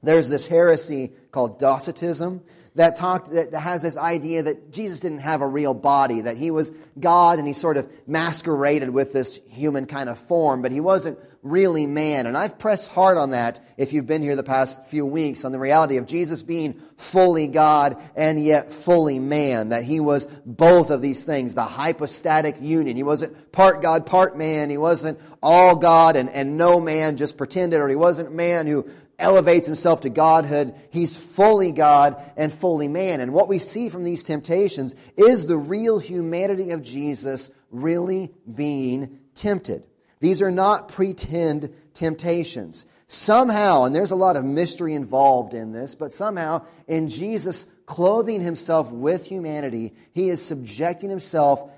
There's 0.03 0.29
this 0.29 0.49
heresy 0.49 1.13
called 1.31 1.61
Docetism 1.61 2.43
that 2.81 2.97
talked 2.97 3.31
that 3.33 3.53
has 3.53 3.83
this 3.83 3.99
idea 3.99 4.43
that 4.43 4.73
Jesus 4.73 5.01
didn't 5.01 5.19
have 5.19 5.43
a 5.43 5.47
real 5.47 5.75
body, 5.75 6.23
that 6.23 6.39
he 6.39 6.51
was 6.51 6.73
God 6.99 7.39
and 7.39 7.47
he 7.47 7.53
sort 7.53 7.77
of 7.77 7.87
masqueraded 8.07 8.89
with 8.89 9.13
this 9.13 9.39
human 9.51 9.85
kind 9.85 10.09
of 10.09 10.17
form, 10.17 10.63
but 10.63 10.73
he 10.73 10.81
wasn't 10.81 11.19
really 11.43 11.87
man. 11.87 12.27
And 12.27 12.39
I've 12.39 12.59
pressed 12.59 12.91
hard 12.91 13.19
on 13.19 13.33
that 13.33 13.61
if 13.77 13.93
you've 13.93 14.07
been 14.07 14.23
here 14.23 14.35
the 14.35 14.43
past 14.43 14.87
few 14.87 15.05
weeks 15.05 15.45
on 15.45 15.53
the 15.53 15.59
reality 15.59 15.99
of 15.99 16.07
Jesus 16.07 16.43
being 16.43 16.81
fully 16.97 17.49
God 17.49 18.03
and 18.17 18.43
yet 18.43 18.73
fully 18.73 19.19
man, 19.19 19.69
that 19.69 19.85
he 19.85 20.01
was 20.01 20.27
both 20.47 20.89
of 20.89 21.03
these 21.03 21.27
things, 21.27 21.55
the 21.55 21.63
hypostatic 21.63 22.63
union. 22.63 22.97
He 22.97 23.03
wasn't 23.03 23.53
part 23.53 23.83
God, 23.83 24.07
part 24.07 24.39
man. 24.39 24.71
He 24.71 24.79
wasn't 24.79 25.21
all 25.43 25.77
God 25.77 26.17
and, 26.17 26.31
and 26.31 26.57
no 26.57 26.81
man, 26.81 27.19
just 27.19 27.37
pretended, 27.37 27.79
or 27.79 27.91
he 27.91 27.97
wasn't 27.97 28.35
man 28.35 28.67
who 28.67 28.89
elevates 29.21 29.67
himself 29.67 30.01
to 30.01 30.11
godhood. 30.11 30.75
He's 30.91 31.17
fully 31.17 31.71
God 31.71 32.21
and 32.37 32.53
fully 32.53 32.89
man. 32.89 33.21
And 33.21 33.33
what 33.33 33.49
we 33.49 33.59
see 33.59 33.89
from 33.89 34.05
these 34.05 34.23
temptations 34.23 34.95
is 35.17 35.47
the 35.47 35.59
real 35.59 35.99
humanity 35.99 36.71
of 36.71 36.83
Jesus 36.83 37.51
really 37.71 38.33
being 38.53 39.21
tempted. 39.35 39.85
These 40.21 40.43
are 40.43 40.51
not 40.51 40.89
pretend 40.89 41.73
temptations. 41.95 42.87
Somehow, 43.07 43.85
and 43.85 43.95
there's 43.95 44.13
a 44.13 44.17
lot 44.17 44.37
of 44.37 44.45
mystery 44.45 44.95
involved 44.95 45.55
in 45.55 45.73
this, 45.73 45.95
but 45.95 46.13
somehow 46.13 46.65
in 46.87 47.09
Jesus 47.09 47.67
clothing 47.87 48.41
himself 48.41 48.93
with 48.93 49.27
humanity, 49.27 49.93
he 50.13 50.29
is 50.29 50.45
subjecting 50.45 51.11
himself 51.11 51.69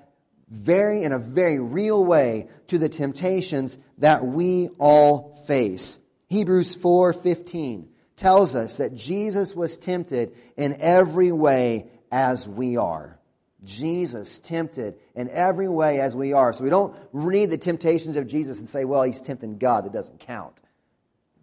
very 0.51 1.03
in 1.03 1.13
a 1.13 1.19
very 1.19 1.59
real 1.59 2.05
way 2.05 2.49
to 2.67 2.77
the 2.77 2.89
temptations 2.89 3.79
that 3.99 4.27
we 4.27 4.69
all 4.79 5.43
face. 5.47 5.99
Hebrews 6.33 6.75
4:15 6.77 7.89
tells 8.17 8.57
us 8.57 8.79
that 8.79 8.95
Jesus 8.95 9.55
was 9.55 9.77
tempted 9.77 10.33
in 10.57 10.75
every 10.81 11.31
way 11.31 11.91
as 12.11 12.49
we 12.49 12.79
are. 12.79 13.19
Jesus 13.63 14.41
tempted 14.41 14.95
in 15.15 15.29
every 15.29 15.69
way 15.69 16.01
as 16.01 16.17
we 16.17 16.33
are. 16.33 16.55
So 16.55 16.65
we 16.65 16.71
don't 16.71 16.97
read 17.13 17.51
the 17.51 17.59
temptations 17.59 18.17
of 18.17 18.27
Jesus 18.27 18.61
and 18.61 18.69
say, 18.69 18.87
well, 18.87 19.03
he's 19.03 19.21
tempting 19.21 19.59
God. 19.59 19.85
That 19.85 19.93
doesn't 19.93 20.21
count. 20.21 20.59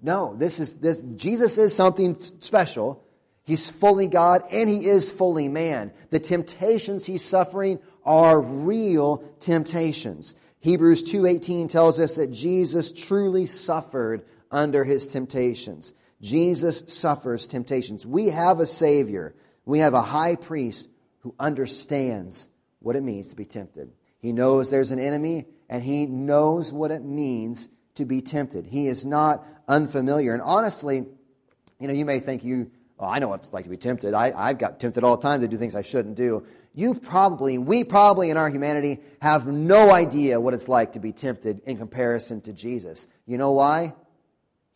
No, 0.01 0.36
this 0.36 0.60
is 0.60 0.74
this 0.75 1.01
Jesus 1.15 1.60
is 1.60 1.75
something 1.75 2.19
special. 2.19 3.05
He's 3.43 3.69
fully 3.69 4.08
God 4.08 4.41
and 4.51 4.67
he 4.67 4.88
is 4.88 5.12
fully 5.12 5.50
man. 5.50 5.91
The 6.10 6.19
temptations 6.19 7.05
he's 7.05 7.24
suffering 7.24 7.77
are 8.05 8.41
real 8.41 9.24
temptations. 9.39 10.34
Hebrews 10.62 11.03
2:18 11.03 11.67
tells 11.67 12.00
us 12.00 12.15
that 12.15 12.31
Jesus 12.31 12.91
truly 12.91 13.46
suffered 13.46 14.25
under 14.51 14.84
his 14.84 15.08
temptations. 15.08 15.94
Jesus 16.22 16.84
suffers 16.88 17.48
temptations. 17.48 18.06
We 18.06 18.27
have 18.27 18.60
a 18.60 18.65
Savior. 18.65 19.36
We 19.65 19.79
have 19.79 19.94
a 19.94 20.01
high 20.01 20.36
priest 20.36 20.89
who 21.20 21.36
understands 21.39 22.50
what 22.79 22.96
it 22.96 23.03
means 23.03 23.29
to 23.29 23.36
be 23.36 23.46
tempted. 23.46 23.91
He 24.20 24.34
knows 24.34 24.70
there's 24.70 24.91
an 24.91 25.00
enemy, 25.00 25.46
and 25.70 25.84
he 25.84 26.06
knows 26.06 26.74
what 26.74 26.91
it 26.91 27.03
means 27.03 27.70
to 27.96 28.06
be 28.06 28.22
tempted. 28.22 28.65
He 28.65 28.88
is 28.88 29.06
not 29.06 29.46
unfamiliar. 29.68 30.34
And 30.34 30.41
honestly, 30.41 31.06
you 31.79 31.88
know, 31.88 31.94
you 31.94 32.06
may 32.06 32.20
think 32.20 32.44
you, 32.44 32.72
oh, 33.00 33.08
I 33.08 33.20
know 33.20 33.29
what 33.29 33.41
it's 33.41 33.53
like 33.53 33.63
to 33.63 33.70
be 33.70 33.77
tempted. 33.77 34.13
I, 34.13 34.34
I've 34.36 34.58
got 34.58 34.79
tempted 34.79 35.03
all 35.03 35.15
the 35.18 35.24
time 35.24 35.41
to 35.41 35.48
do 35.48 35.58
things 35.58 35.75
I 35.75 35.82
shouldn't 35.82 36.15
do. 36.15 36.46
You 36.74 36.96
probably, 36.96 37.58
we 37.58 37.84
probably 37.84 38.29
in 38.29 38.38
our 38.38 38.50
humanity 38.50 39.00
have 39.22 39.48
no 39.48 39.91
idea 39.91 40.39
what 40.39 40.53
it's 40.53 40.68
like 40.68 40.94
to 40.94 41.00
be 41.00 41.12
tempted 41.12 41.62
in 41.65 41.77
comparison 41.77 42.41
to 42.41 42.53
Jesus. 42.53 43.08
You 43.25 43.38
know 43.38 43.51
why? 43.51 43.94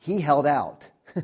He 0.04 0.20
held 0.20 0.46
out. 0.46 0.92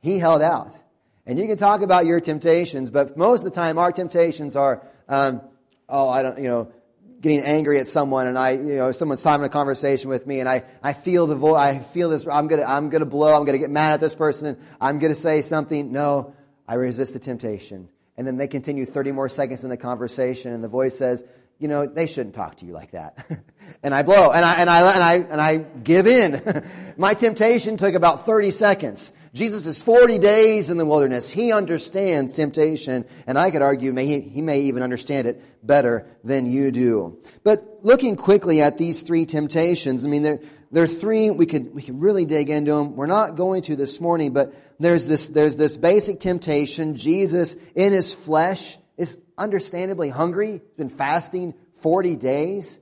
he 0.00 0.18
held 0.18 0.42
out. 0.42 0.76
And 1.24 1.38
you 1.38 1.46
can 1.46 1.56
talk 1.56 1.82
about 1.82 2.06
your 2.06 2.20
temptations, 2.20 2.90
but 2.90 3.16
most 3.16 3.44
of 3.44 3.52
the 3.52 3.54
time 3.54 3.78
our 3.78 3.92
temptations 3.92 4.56
are, 4.56 4.84
um, 5.08 5.42
oh, 5.88 6.08
I 6.08 6.22
don't, 6.22 6.38
you 6.38 6.48
know, 6.48 6.72
getting 7.20 7.42
angry 7.42 7.78
at 7.78 7.86
someone 7.86 8.26
and 8.26 8.36
I, 8.36 8.50
you 8.50 8.74
know, 8.74 8.90
someone's 8.90 9.22
having 9.22 9.46
a 9.46 9.48
conversation 9.48 10.10
with 10.10 10.26
me 10.26 10.40
and 10.40 10.48
I, 10.48 10.64
I 10.82 10.92
feel 10.92 11.28
the 11.28 11.36
voice, 11.36 11.54
I 11.54 11.78
feel 11.78 12.08
this, 12.08 12.26
I'm 12.26 12.48
gonna, 12.48 12.64
I'm 12.64 12.90
gonna 12.90 13.06
blow, 13.06 13.36
I'm 13.36 13.44
gonna 13.44 13.58
get 13.58 13.70
mad 13.70 13.92
at 13.92 14.00
this 14.00 14.16
person, 14.16 14.58
I'm 14.80 14.98
gonna 14.98 15.14
say 15.14 15.40
something. 15.40 15.92
No, 15.92 16.34
I 16.66 16.74
resist 16.74 17.12
the 17.12 17.20
temptation. 17.20 17.88
And 18.16 18.26
then 18.26 18.38
they 18.38 18.48
continue 18.48 18.84
30 18.86 19.12
more 19.12 19.28
seconds 19.28 19.62
in 19.62 19.70
the 19.70 19.76
conversation 19.76 20.52
and 20.52 20.64
the 20.64 20.68
voice 20.68 20.98
says, 20.98 21.22
you 21.60 21.68
know, 21.68 21.86
they 21.86 22.08
shouldn't 22.08 22.34
talk 22.34 22.56
to 22.56 22.66
you 22.66 22.72
like 22.72 22.90
that. 22.90 23.24
and 23.82 23.94
I 23.94 24.02
blow, 24.02 24.30
and 24.30 24.44
I, 24.44 24.54
and 24.56 24.70
I, 24.70 24.92
and 24.92 25.02
I, 25.02 25.14
and 25.14 25.40
I 25.40 25.58
give 25.58 26.06
in. 26.06 26.64
My 26.96 27.14
temptation 27.14 27.76
took 27.76 27.94
about 27.94 28.26
30 28.26 28.50
seconds. 28.50 29.12
Jesus 29.34 29.64
is 29.64 29.82
40 29.82 30.18
days 30.18 30.70
in 30.70 30.76
the 30.76 30.84
wilderness. 30.84 31.30
He 31.30 31.52
understands 31.52 32.36
temptation, 32.36 33.06
and 33.26 33.38
I 33.38 33.50
could 33.50 33.62
argue 33.62 33.92
may, 33.92 34.06
he, 34.06 34.20
he 34.20 34.42
may 34.42 34.62
even 34.62 34.82
understand 34.82 35.26
it 35.26 35.42
better 35.66 36.06
than 36.22 36.44
you 36.44 36.70
do. 36.70 37.18
But 37.42 37.78
looking 37.82 38.16
quickly 38.16 38.60
at 38.60 38.76
these 38.76 39.02
three 39.02 39.24
temptations, 39.24 40.04
I 40.04 40.10
mean, 40.10 40.22
there, 40.22 40.40
there 40.70 40.84
are 40.84 40.88
three, 40.88 41.30
we 41.30 41.46
could, 41.46 41.74
we 41.74 41.80
could 41.80 41.98
really 41.98 42.26
dig 42.26 42.50
into 42.50 42.74
them. 42.74 42.94
We're 42.94 43.06
not 43.06 43.36
going 43.36 43.62
to 43.62 43.76
this 43.76 44.02
morning, 44.02 44.34
but 44.34 44.54
there's 44.78 45.06
this, 45.06 45.28
there's 45.28 45.56
this 45.56 45.78
basic 45.78 46.20
temptation. 46.20 46.94
Jesus, 46.94 47.56
in 47.74 47.94
his 47.94 48.12
flesh, 48.12 48.76
is 48.98 49.18
understandably 49.38 50.10
hungry. 50.10 50.60
Been 50.76 50.90
fasting 50.90 51.54
40 51.76 52.16
days 52.16 52.80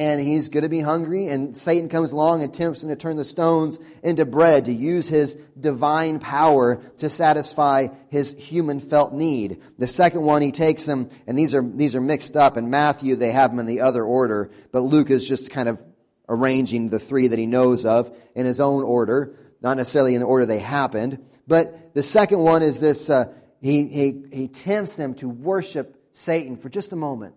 and 0.00 0.18
he's 0.18 0.48
going 0.48 0.62
to 0.62 0.70
be 0.70 0.80
hungry. 0.80 1.26
And 1.26 1.54
Satan 1.54 1.90
comes 1.90 2.12
along 2.12 2.42
and 2.42 2.54
tempts 2.54 2.82
him 2.82 2.88
to 2.88 2.96
turn 2.96 3.18
the 3.18 3.24
stones 3.24 3.78
into 4.02 4.24
bread, 4.24 4.64
to 4.64 4.72
use 4.72 5.10
his 5.10 5.36
divine 5.60 6.20
power 6.20 6.76
to 6.96 7.10
satisfy 7.10 7.88
his 8.08 8.34
human 8.38 8.80
felt 8.80 9.12
need. 9.12 9.60
The 9.76 9.86
second 9.86 10.22
one, 10.22 10.40
he 10.40 10.52
takes 10.52 10.88
him, 10.88 11.10
and 11.26 11.38
these 11.38 11.54
are, 11.54 11.62
these 11.62 11.94
are 11.94 12.00
mixed 12.00 12.34
up. 12.34 12.56
In 12.56 12.70
Matthew, 12.70 13.14
they 13.14 13.30
have 13.30 13.50
them 13.50 13.58
in 13.58 13.66
the 13.66 13.82
other 13.82 14.02
order, 14.02 14.50
but 14.72 14.80
Luke 14.80 15.10
is 15.10 15.28
just 15.28 15.50
kind 15.50 15.68
of 15.68 15.84
arranging 16.30 16.88
the 16.88 16.98
three 16.98 17.28
that 17.28 17.38
he 17.38 17.44
knows 17.44 17.84
of 17.84 18.10
in 18.34 18.46
his 18.46 18.58
own 18.58 18.82
order, 18.82 19.36
not 19.60 19.76
necessarily 19.76 20.14
in 20.14 20.22
the 20.22 20.26
order 20.26 20.46
they 20.46 20.60
happened. 20.60 21.22
But 21.46 21.92
the 21.92 22.02
second 22.02 22.38
one 22.38 22.62
is 22.62 22.80
this 22.80 23.10
uh, 23.10 23.30
he, 23.60 23.86
he, 23.88 24.22
he 24.32 24.48
tempts 24.48 24.96
them 24.96 25.12
to 25.16 25.28
worship 25.28 26.02
Satan 26.12 26.56
for 26.56 26.70
just 26.70 26.94
a 26.94 26.96
moment. 26.96 27.34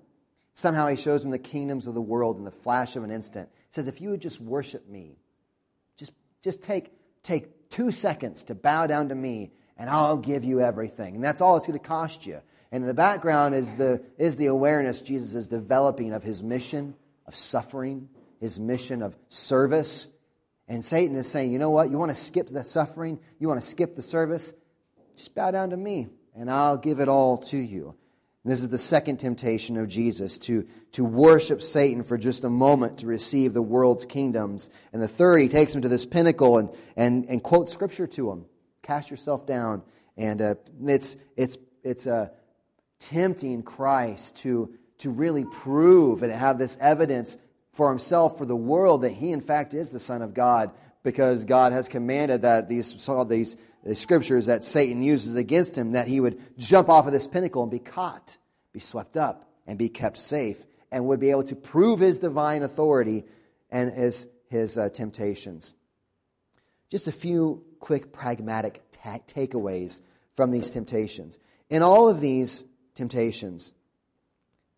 Somehow 0.54 0.88
he 0.88 0.96
shows 0.96 1.24
him 1.24 1.32
the 1.32 1.40
kingdoms 1.40 1.88
of 1.88 1.96
the 1.96 2.02
world 2.02 2.38
in 2.38 2.44
the 2.44 2.52
flash 2.52 2.96
of 2.96 3.04
an 3.04 3.12
instant. 3.12 3.50
He 3.54 3.74
says, 3.74 3.88
If 3.88 4.00
you 4.02 4.10
would 4.12 4.22
just 4.22 4.40
worship 4.40 4.88
me, 4.88 5.18
just, 5.98 6.14
just 6.44 6.62
take, 6.62 6.92
take 7.24 7.70
two 7.70 7.90
seconds 7.92 8.46
to 8.46 8.56
bow 8.56 8.88
down 8.88 9.10
to 9.10 9.16
me, 9.16 9.52
and 9.78 9.90
I'll 9.90 10.18
give 10.18 10.44
you 10.44 10.62
everything. 10.62 11.16
And 11.16 11.24
that's 11.24 11.42
all 11.42 11.58
it's 11.58 11.66
going 11.66 11.80
to 11.80 11.86
cost 11.86 12.28
you. 12.28 12.42
And 12.72 12.84
in 12.84 12.88
the 12.88 12.94
background 12.94 13.56
is 13.56 13.74
the, 13.74 14.04
is 14.18 14.36
the 14.36 14.48
awareness 14.48 15.02
Jesus 15.02 15.34
is 15.34 15.48
developing 15.48 16.14
of 16.14 16.24
his 16.24 16.44
mission 16.44 16.96
of 17.26 17.36
suffering, 17.36 18.10
his 18.40 18.60
mission 18.60 19.02
of 19.02 19.16
service. 19.30 20.10
And 20.68 20.84
Satan 20.84 21.16
is 21.16 21.30
saying, 21.30 21.52
you 21.52 21.60
know 21.60 21.72
what? 21.72 21.90
You 21.90 21.98
want 21.98 22.12
to 22.12 22.18
skip 22.18 22.48
the 22.48 22.64
suffering? 22.64 23.20
You 23.40 23.48
want 23.48 23.60
to 23.60 23.66
skip 23.66 23.96
the 23.96 24.02
service? 24.02 24.54
Just 25.16 25.36
bow 25.36 25.52
down 25.52 25.70
to 25.70 25.78
me, 25.78 26.10
and 26.36 26.50
I'll 26.50 26.78
give 26.78 27.00
it 27.00 27.08
all 27.08 27.38
to 27.38 27.58
you. 27.58 27.96
And 28.44 28.52
this 28.52 28.62
is 28.62 28.70
the 28.70 28.78
second 28.78 29.18
temptation 29.18 29.78
of 29.78 29.88
Jesus 29.88 30.38
to, 30.40 30.68
to 30.94 31.06
worship 31.06 31.62
Satan 31.62 32.04
for 32.04 32.18
just 32.18 32.44
a 32.44 32.50
moment 32.50 32.98
to 33.00 33.08
receive 33.08 33.54
the 33.54 33.62
world's 33.62 34.06
kingdoms. 34.06 34.70
And 34.92 35.02
the 35.02 35.08
third, 35.08 35.40
he 35.40 35.48
takes 35.48 35.74
him 35.74 35.82
to 35.84 35.90
this 35.90 36.06
pinnacle 36.06 36.58
and, 36.58 36.70
and, 36.98 37.26
and 37.30 37.42
quotes 37.42 37.72
scripture 37.72 38.08
to 38.08 38.32
him. 38.32 38.46
Cast 38.82 39.10
yourself 39.10 39.46
down. 39.46 39.82
And 40.18 40.42
uh, 40.42 40.56
it's, 40.86 41.16
it's, 41.38 41.58
it's 41.84 42.06
uh, 42.06 42.30
tempting 43.00 43.64
Christ 43.64 44.36
to, 44.38 44.74
to 45.00 45.10
really 45.10 45.46
prove 45.46 46.22
and 46.22 46.34
have 46.34 46.58
this 46.58 46.78
evidence 46.82 47.38
for 47.72 47.90
himself, 47.90 48.38
for 48.38 48.46
the 48.46 48.56
world, 48.56 49.04
that 49.04 49.14
he, 49.14 49.32
in 49.32 49.42
fact, 49.42 49.74
is 49.74 49.90
the 49.90 50.00
Son 50.00 50.22
of 50.22 50.34
God 50.34 50.72
because 51.04 51.46
God 51.46 51.74
has 51.74 51.88
commanded 51.88 52.44
that 52.44 52.70
these, 52.70 53.08
these 53.28 53.58
the 53.84 53.96
scriptures 53.96 54.46
that 54.46 54.64
Satan 54.64 55.04
uses 55.04 55.36
against 55.36 55.78
him, 55.78 55.92
that 55.92 56.08
he 56.08 56.20
would 56.20 56.42
jump 56.58 56.90
off 56.90 57.06
of 57.06 57.14
this 57.14 57.28
pinnacle 57.28 57.62
and 57.62 57.72
be 57.72 57.80
caught, 57.80 58.38
be 58.72 58.80
swept 58.80 59.18
up, 59.18 59.50
and 59.68 59.78
be 59.78 59.90
kept 59.90 60.18
safe, 60.18 60.66
and 60.92 61.06
would 61.06 61.20
be 61.20 61.32
able 61.32 61.44
to 61.44 61.56
prove 61.56 62.00
his 62.00 62.20
divine 62.20 62.64
authority 62.64 63.26
and 63.70 63.92
his, 63.92 64.28
his 64.50 64.78
uh, 64.78 64.90
temptations. 64.90 65.74
Just 66.90 67.08
a 67.08 67.12
few 67.12 67.66
quick 67.80 68.14
pragmatic 68.14 68.82
ta- 68.92 69.20
takeaways 69.28 70.02
from 70.36 70.52
these 70.52 70.72
temptations. 70.72 71.40
In 71.70 71.82
all 71.82 72.08
of 72.08 72.22
these 72.22 72.64
temptations, 72.96 73.74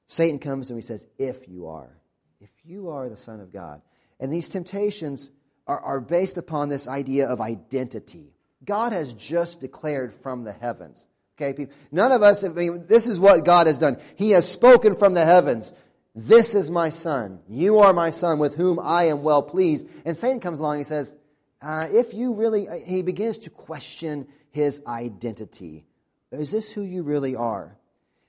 Satan 0.07 0.39
comes 0.39 0.69
and 0.69 0.77
he 0.77 0.81
says, 0.81 1.05
If 1.17 1.47
you 1.47 1.67
are, 1.67 1.97
if 2.39 2.49
you 2.63 2.89
are 2.89 3.09
the 3.09 3.17
Son 3.17 3.39
of 3.39 3.51
God. 3.51 3.81
And 4.19 4.31
these 4.31 4.49
temptations 4.49 5.31
are, 5.67 5.79
are 5.79 5.99
based 5.99 6.37
upon 6.37 6.69
this 6.69 6.87
idea 6.87 7.27
of 7.27 7.41
identity. 7.41 8.33
God 8.63 8.93
has 8.93 9.13
just 9.13 9.61
declared 9.61 10.13
from 10.13 10.43
the 10.43 10.53
heavens. 10.53 11.07
Okay, 11.37 11.53
people, 11.53 11.75
none 11.91 12.11
of 12.11 12.23
us, 12.23 12.43
I 12.43 12.49
mean, 12.49 12.85
this 12.87 13.07
is 13.07 13.19
what 13.19 13.43
God 13.43 13.67
has 13.67 13.79
done. 13.79 13.97
He 14.15 14.31
has 14.31 14.49
spoken 14.49 14.95
from 14.95 15.13
the 15.13 15.25
heavens. 15.25 15.73
This 16.15 16.55
is 16.55 16.71
my 16.71 16.89
son. 16.89 17.39
You 17.49 17.79
are 17.79 17.91
my 17.91 18.09
son 18.09 18.39
with 18.39 18.55
whom 18.55 18.79
I 18.79 19.05
am 19.05 19.21
well 19.21 19.43
pleased. 19.43 19.87
And 20.05 20.15
Satan 20.15 20.39
comes 20.39 20.61
along 20.61 20.77
and 20.77 20.87
says, 20.87 21.15
uh, 21.61 21.87
if 21.91 22.13
you 22.13 22.35
really, 22.35 22.69
uh, 22.69 22.75
he 22.85 23.01
begins 23.01 23.39
to 23.39 23.49
question 23.49 24.27
his 24.51 24.81
identity. 24.87 25.85
Is 26.31 26.51
this 26.51 26.71
who 26.71 26.83
you 26.83 27.03
really 27.03 27.35
are? 27.35 27.77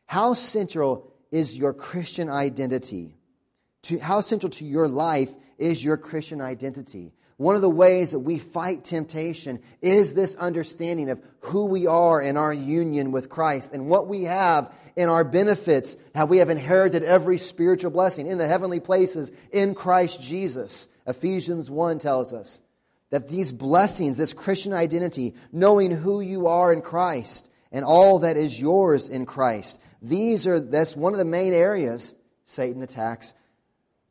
How 0.07 0.35
central 0.35 1.13
is 1.31 1.57
your 1.57 1.73
Christian 1.73 2.29
identity? 2.29 3.17
To, 3.83 3.99
how 3.99 4.21
central 4.21 4.51
to 4.51 4.65
your 4.65 4.89
life 4.89 5.31
is 5.59 5.85
your 5.85 5.97
Christian 5.97 6.41
identity? 6.41 7.13
One 7.39 7.55
of 7.55 7.61
the 7.61 7.69
ways 7.69 8.13
that 8.13 8.21
we 8.21 8.39
fight 8.39 8.83
temptation 8.83 9.61
is 9.83 10.15
this 10.15 10.35
understanding 10.37 11.11
of 11.11 11.21
who 11.41 11.67
we 11.67 11.87
are 11.87 12.21
in 12.23 12.39
our 12.39 12.53
union 12.53 13.13
with 13.13 13.29
Christ 13.29 13.75
and 13.75 13.89
what 13.89 14.09
we 14.09 14.25
have 14.25 14.73
in 14.97 15.11
our 15.11 15.23
benefits, 15.23 15.99
how 16.15 16.25
we 16.25 16.39
have 16.39 16.49
inherited 16.49 17.05
every 17.05 17.37
spiritual 17.37 17.91
blessing 17.91 18.27
in 18.27 18.39
the 18.39 18.49
heavenly 18.49 18.81
places 18.81 19.33
in 19.53 19.75
Christ 19.75 20.23
Jesus. 20.23 20.89
Ephesians 21.07 21.71
1 21.71 21.99
tells 21.99 22.33
us 22.33 22.63
that 23.11 23.29
these 23.29 23.53
blessings, 23.53 24.17
this 24.17 24.33
Christian 24.33 24.73
identity, 24.73 25.35
knowing 25.53 25.91
who 25.91 26.23
you 26.23 26.47
are 26.47 26.73
in 26.73 26.81
Christ 26.81 27.51
and 27.71 27.85
all 27.85 28.21
that 28.21 28.39
is 28.39 28.59
yours 28.59 29.11
in 29.11 29.27
Christ, 29.27 29.79
these 30.01 30.47
are 30.47 30.59
that's 30.59 30.97
one 30.97 31.13
of 31.13 31.19
the 31.19 31.27
main 31.27 31.53
areas 31.53 32.15
Satan 32.45 32.81
attacks 32.83 33.35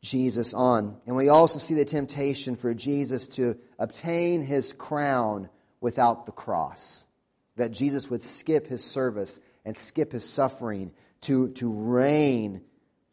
Jesus 0.06 0.54
on. 0.54 0.98
And 1.08 1.16
we 1.16 1.30
also 1.30 1.58
see 1.58 1.74
the 1.74 1.84
temptation 1.84 2.56
for 2.56 2.74
Jesus 2.76 3.28
to 3.30 3.58
obtain 3.80 4.44
his 4.44 4.72
crown 4.72 5.50
without 5.82 6.28
the 6.28 6.32
cross. 6.32 7.08
That 7.56 7.72
Jesus 7.72 8.10
would 8.10 8.22
skip 8.22 8.68
his 8.68 8.84
service 8.84 9.40
and 9.66 9.76
skip 9.76 10.12
his 10.12 10.28
suffering 10.28 10.92
to, 11.22 11.50
to 11.54 11.72
reign, 11.72 12.62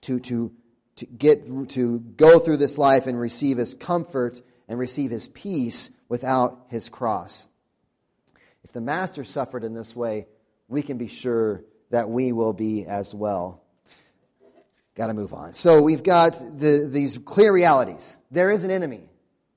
to, 0.02 0.20
to, 0.20 0.52
to, 0.96 1.06
get, 1.06 1.46
to 1.70 1.98
go 1.98 2.38
through 2.38 2.58
this 2.58 2.76
life 2.76 3.06
and 3.06 3.18
receive 3.18 3.56
his 3.56 3.72
comfort 3.72 4.42
and 4.68 4.78
receive 4.78 5.10
his 5.10 5.28
peace 5.28 5.90
without 6.10 6.66
his 6.68 6.90
cross. 6.90 7.48
If 8.64 8.72
the 8.72 8.82
Master 8.82 9.24
suffered 9.24 9.64
in 9.64 9.72
this 9.72 9.96
way, 9.96 10.26
we 10.68 10.82
can 10.82 10.98
be 10.98 11.06
sure 11.06 11.64
that 11.90 12.10
we 12.10 12.32
will 12.32 12.52
be 12.52 12.84
as 12.84 13.14
well. 13.14 13.61
Got 14.94 15.06
to 15.06 15.14
move 15.14 15.32
on. 15.32 15.54
So 15.54 15.82
we've 15.82 16.02
got 16.02 16.34
the, 16.34 16.88
these 16.90 17.18
clear 17.18 17.52
realities. 17.52 18.18
There 18.30 18.50
is 18.50 18.64
an 18.64 18.70
enemy. 18.70 19.08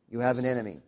You 0.10 0.22
have 0.22 0.38
an 0.38 0.46
enemy. 0.46 0.82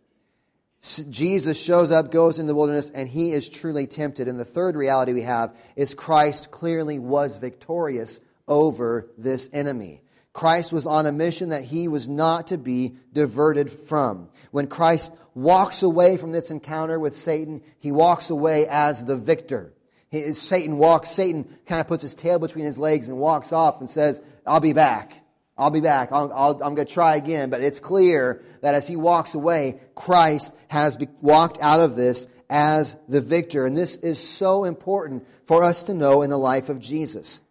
Jesus 1.10 1.62
shows 1.62 1.90
up, 1.90 2.10
goes 2.12 2.38
into 2.38 2.52
the 2.52 2.56
wilderness, 2.56 2.88
and 2.90 3.08
he 3.08 3.32
is 3.32 3.48
truly 3.48 3.86
tempted. 3.86 4.28
And 4.28 4.38
the 4.38 4.44
third 4.44 4.76
reality 4.76 5.12
we 5.12 5.22
have 5.22 5.56
is 5.76 5.94
Christ 5.94 6.50
clearly 6.50 6.98
was 6.98 7.36
victorious 7.36 8.20
over 8.46 9.10
this 9.18 9.50
enemy. 9.52 10.02
Christ 10.32 10.72
was 10.72 10.86
on 10.86 11.04
a 11.04 11.12
mission 11.12 11.48
that 11.48 11.64
he 11.64 11.88
was 11.88 12.08
not 12.08 12.46
to 12.48 12.58
be 12.58 12.94
diverted 13.12 13.70
from. 13.70 14.28
When 14.52 14.68
Christ 14.68 15.12
walks 15.34 15.82
away 15.82 16.16
from 16.16 16.30
this 16.30 16.50
encounter 16.50 16.98
with 16.98 17.16
Satan, 17.16 17.60
he 17.80 17.90
walks 17.90 18.30
away 18.30 18.66
as 18.68 19.04
the 19.04 19.16
victor. 19.16 19.74
Satan 20.10 20.78
walks, 20.78 21.10
Satan 21.10 21.44
kind 21.66 21.80
of 21.80 21.86
puts 21.86 22.02
his 22.02 22.14
tail 22.14 22.38
between 22.38 22.64
his 22.64 22.78
legs 22.78 23.08
and 23.08 23.18
walks 23.18 23.52
off 23.52 23.80
and 23.80 23.88
says, 23.88 24.22
I'll 24.46 24.60
be 24.60 24.72
back. 24.72 25.22
I'll 25.56 25.70
be 25.70 25.80
back. 25.80 26.12
i 26.12 26.22
am 26.22 26.58
going 26.58 26.76
to 26.76 26.84
try 26.84 27.16
again. 27.16 27.50
But 27.50 27.62
it's 27.62 27.80
clear 27.80 28.42
that 28.62 28.74
as 28.74 28.86
he 28.86 28.96
walks 28.96 29.34
away, 29.34 29.80
Christ 29.94 30.56
has 30.68 30.96
be, 30.96 31.08
walked 31.20 31.58
out 31.60 31.80
of 31.80 31.96
this 31.96 32.28
as 32.48 32.96
the 33.08 33.20
victor. 33.20 33.66
And 33.66 33.76
this 33.76 33.96
is 33.96 34.18
so 34.18 34.64
important 34.64 35.26
for 35.46 35.64
us 35.64 35.82
to 35.84 35.94
know 35.94 36.22
in 36.22 36.30
the 36.30 36.38
life 36.38 36.68
of 36.68 36.78
Jesus. 36.78 37.42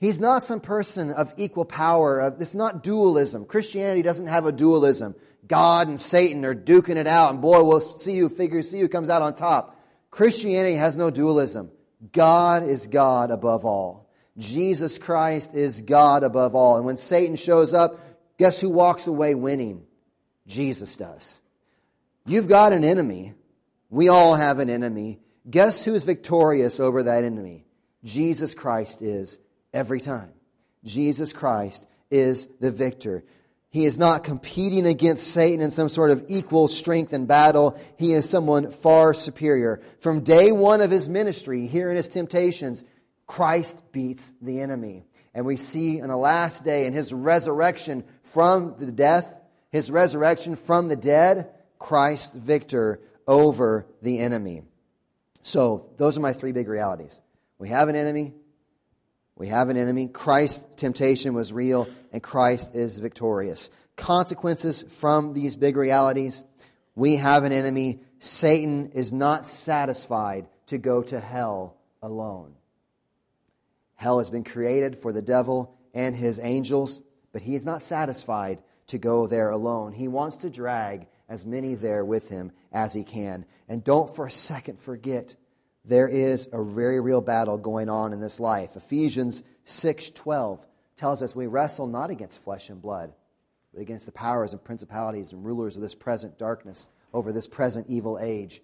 He's 0.00 0.20
not 0.20 0.42
some 0.42 0.60
person 0.60 1.10
of 1.10 1.34
equal 1.36 1.64
power. 1.64 2.34
It's 2.40 2.54
not 2.54 2.82
dualism. 2.82 3.44
Christianity 3.44 4.02
doesn't 4.02 4.28
have 4.28 4.46
a 4.46 4.52
dualism. 4.52 5.14
God 5.46 5.88
and 5.88 5.98
Satan 5.98 6.44
are 6.44 6.54
duking 6.54 6.96
it 6.96 7.06
out, 7.06 7.30
and 7.30 7.40
boy, 7.40 7.62
we'll 7.62 7.80
see 7.80 8.18
who 8.18 8.28
figures, 8.28 8.70
see 8.70 8.80
who 8.80 8.88
comes 8.88 9.08
out 9.08 9.22
on 9.22 9.34
top. 9.34 9.77
Christianity 10.10 10.76
has 10.76 10.96
no 10.96 11.10
dualism. 11.10 11.70
God 12.12 12.62
is 12.62 12.88
God 12.88 13.30
above 13.30 13.64
all. 13.64 14.10
Jesus 14.36 14.98
Christ 14.98 15.54
is 15.54 15.82
God 15.82 16.22
above 16.22 16.54
all. 16.54 16.76
And 16.76 16.86
when 16.86 16.96
Satan 16.96 17.36
shows 17.36 17.74
up, 17.74 17.98
guess 18.38 18.60
who 18.60 18.70
walks 18.70 19.06
away 19.06 19.34
winning? 19.34 19.84
Jesus 20.46 20.96
does. 20.96 21.40
You've 22.24 22.48
got 22.48 22.72
an 22.72 22.84
enemy. 22.84 23.34
We 23.90 24.08
all 24.08 24.34
have 24.34 24.58
an 24.60 24.70
enemy. 24.70 25.18
Guess 25.48 25.84
who's 25.84 26.02
victorious 26.02 26.78
over 26.78 27.02
that 27.04 27.24
enemy? 27.24 27.64
Jesus 28.04 28.54
Christ 28.54 29.02
is 29.02 29.40
every 29.72 30.00
time. 30.00 30.30
Jesus 30.84 31.32
Christ 31.32 31.88
is 32.10 32.48
the 32.60 32.70
victor. 32.70 33.24
He 33.70 33.84
is 33.84 33.98
not 33.98 34.24
competing 34.24 34.86
against 34.86 35.28
Satan 35.28 35.60
in 35.60 35.70
some 35.70 35.90
sort 35.90 36.10
of 36.10 36.24
equal 36.28 36.68
strength 36.68 37.12
and 37.12 37.28
battle. 37.28 37.78
He 37.98 38.12
is 38.12 38.28
someone 38.28 38.70
far 38.70 39.12
superior. 39.12 39.82
From 40.00 40.20
day 40.20 40.52
one 40.52 40.80
of 40.80 40.90
his 40.90 41.08
ministry, 41.08 41.66
here 41.66 41.90
in 41.90 41.96
his 41.96 42.08
temptations, 42.08 42.84
Christ 43.26 43.82
beats 43.92 44.32
the 44.40 44.60
enemy. 44.60 45.04
And 45.34 45.44
we 45.44 45.56
see 45.56 45.98
in 45.98 46.08
the 46.08 46.16
last 46.16 46.64
day, 46.64 46.86
in 46.86 46.94
his 46.94 47.12
resurrection 47.12 48.04
from 48.22 48.76
the 48.78 48.90
death, 48.90 49.38
his 49.70 49.90
resurrection 49.90 50.56
from 50.56 50.88
the 50.88 50.96
dead, 50.96 51.50
Christ 51.78 52.34
victor 52.34 53.00
over 53.26 53.86
the 54.00 54.18
enemy. 54.18 54.62
So, 55.42 55.90
those 55.98 56.16
are 56.16 56.22
my 56.22 56.32
three 56.32 56.52
big 56.52 56.68
realities. 56.68 57.20
We 57.58 57.68
have 57.68 57.88
an 57.88 57.96
enemy, 57.96 58.34
we 59.38 59.48
have 59.48 59.68
an 59.68 59.76
enemy. 59.76 60.08
Christ's 60.08 60.74
temptation 60.74 61.32
was 61.32 61.52
real, 61.52 61.88
and 62.12 62.22
Christ 62.22 62.74
is 62.74 62.98
victorious. 62.98 63.70
Consequences 63.96 64.84
from 64.88 65.32
these 65.32 65.56
big 65.56 65.76
realities 65.76 66.44
we 66.98 67.14
have 67.16 67.44
an 67.44 67.52
enemy. 67.52 68.00
Satan 68.18 68.90
is 68.90 69.12
not 69.12 69.46
satisfied 69.46 70.48
to 70.66 70.78
go 70.78 71.00
to 71.04 71.20
hell 71.20 71.76
alone. 72.02 72.54
Hell 73.94 74.18
has 74.18 74.30
been 74.30 74.42
created 74.42 74.98
for 74.98 75.12
the 75.12 75.22
devil 75.22 75.78
and 75.94 76.16
his 76.16 76.40
angels, 76.42 77.00
but 77.32 77.42
he 77.42 77.54
is 77.54 77.64
not 77.64 77.84
satisfied 77.84 78.62
to 78.88 78.98
go 78.98 79.28
there 79.28 79.50
alone. 79.50 79.92
He 79.92 80.08
wants 80.08 80.38
to 80.38 80.50
drag 80.50 81.06
as 81.28 81.46
many 81.46 81.76
there 81.76 82.04
with 82.04 82.28
him 82.28 82.50
as 82.72 82.92
he 82.94 83.04
can. 83.04 83.44
And 83.68 83.84
don't 83.84 84.14
for 84.14 84.26
a 84.26 84.30
second 84.30 84.80
forget 84.80 85.36
there 85.88 86.08
is 86.08 86.48
a 86.52 86.62
very 86.62 87.00
real 87.00 87.20
battle 87.20 87.58
going 87.58 87.88
on 87.88 88.12
in 88.12 88.20
this 88.20 88.38
life. 88.38 88.76
Ephesians 88.76 89.42
6:12 89.64 90.60
tells 90.96 91.22
us 91.22 91.34
we 91.34 91.46
wrestle 91.46 91.86
not 91.86 92.10
against 92.10 92.42
flesh 92.42 92.68
and 92.68 92.82
blood, 92.82 93.12
but 93.72 93.80
against 93.80 94.06
the 94.06 94.12
powers 94.12 94.52
and 94.52 94.62
principalities 94.62 95.32
and 95.32 95.44
rulers 95.44 95.76
of 95.76 95.82
this 95.82 95.94
present 95.94 96.38
darkness 96.38 96.88
over 97.14 97.32
this 97.32 97.46
present 97.46 97.86
evil 97.88 98.18
age. 98.20 98.62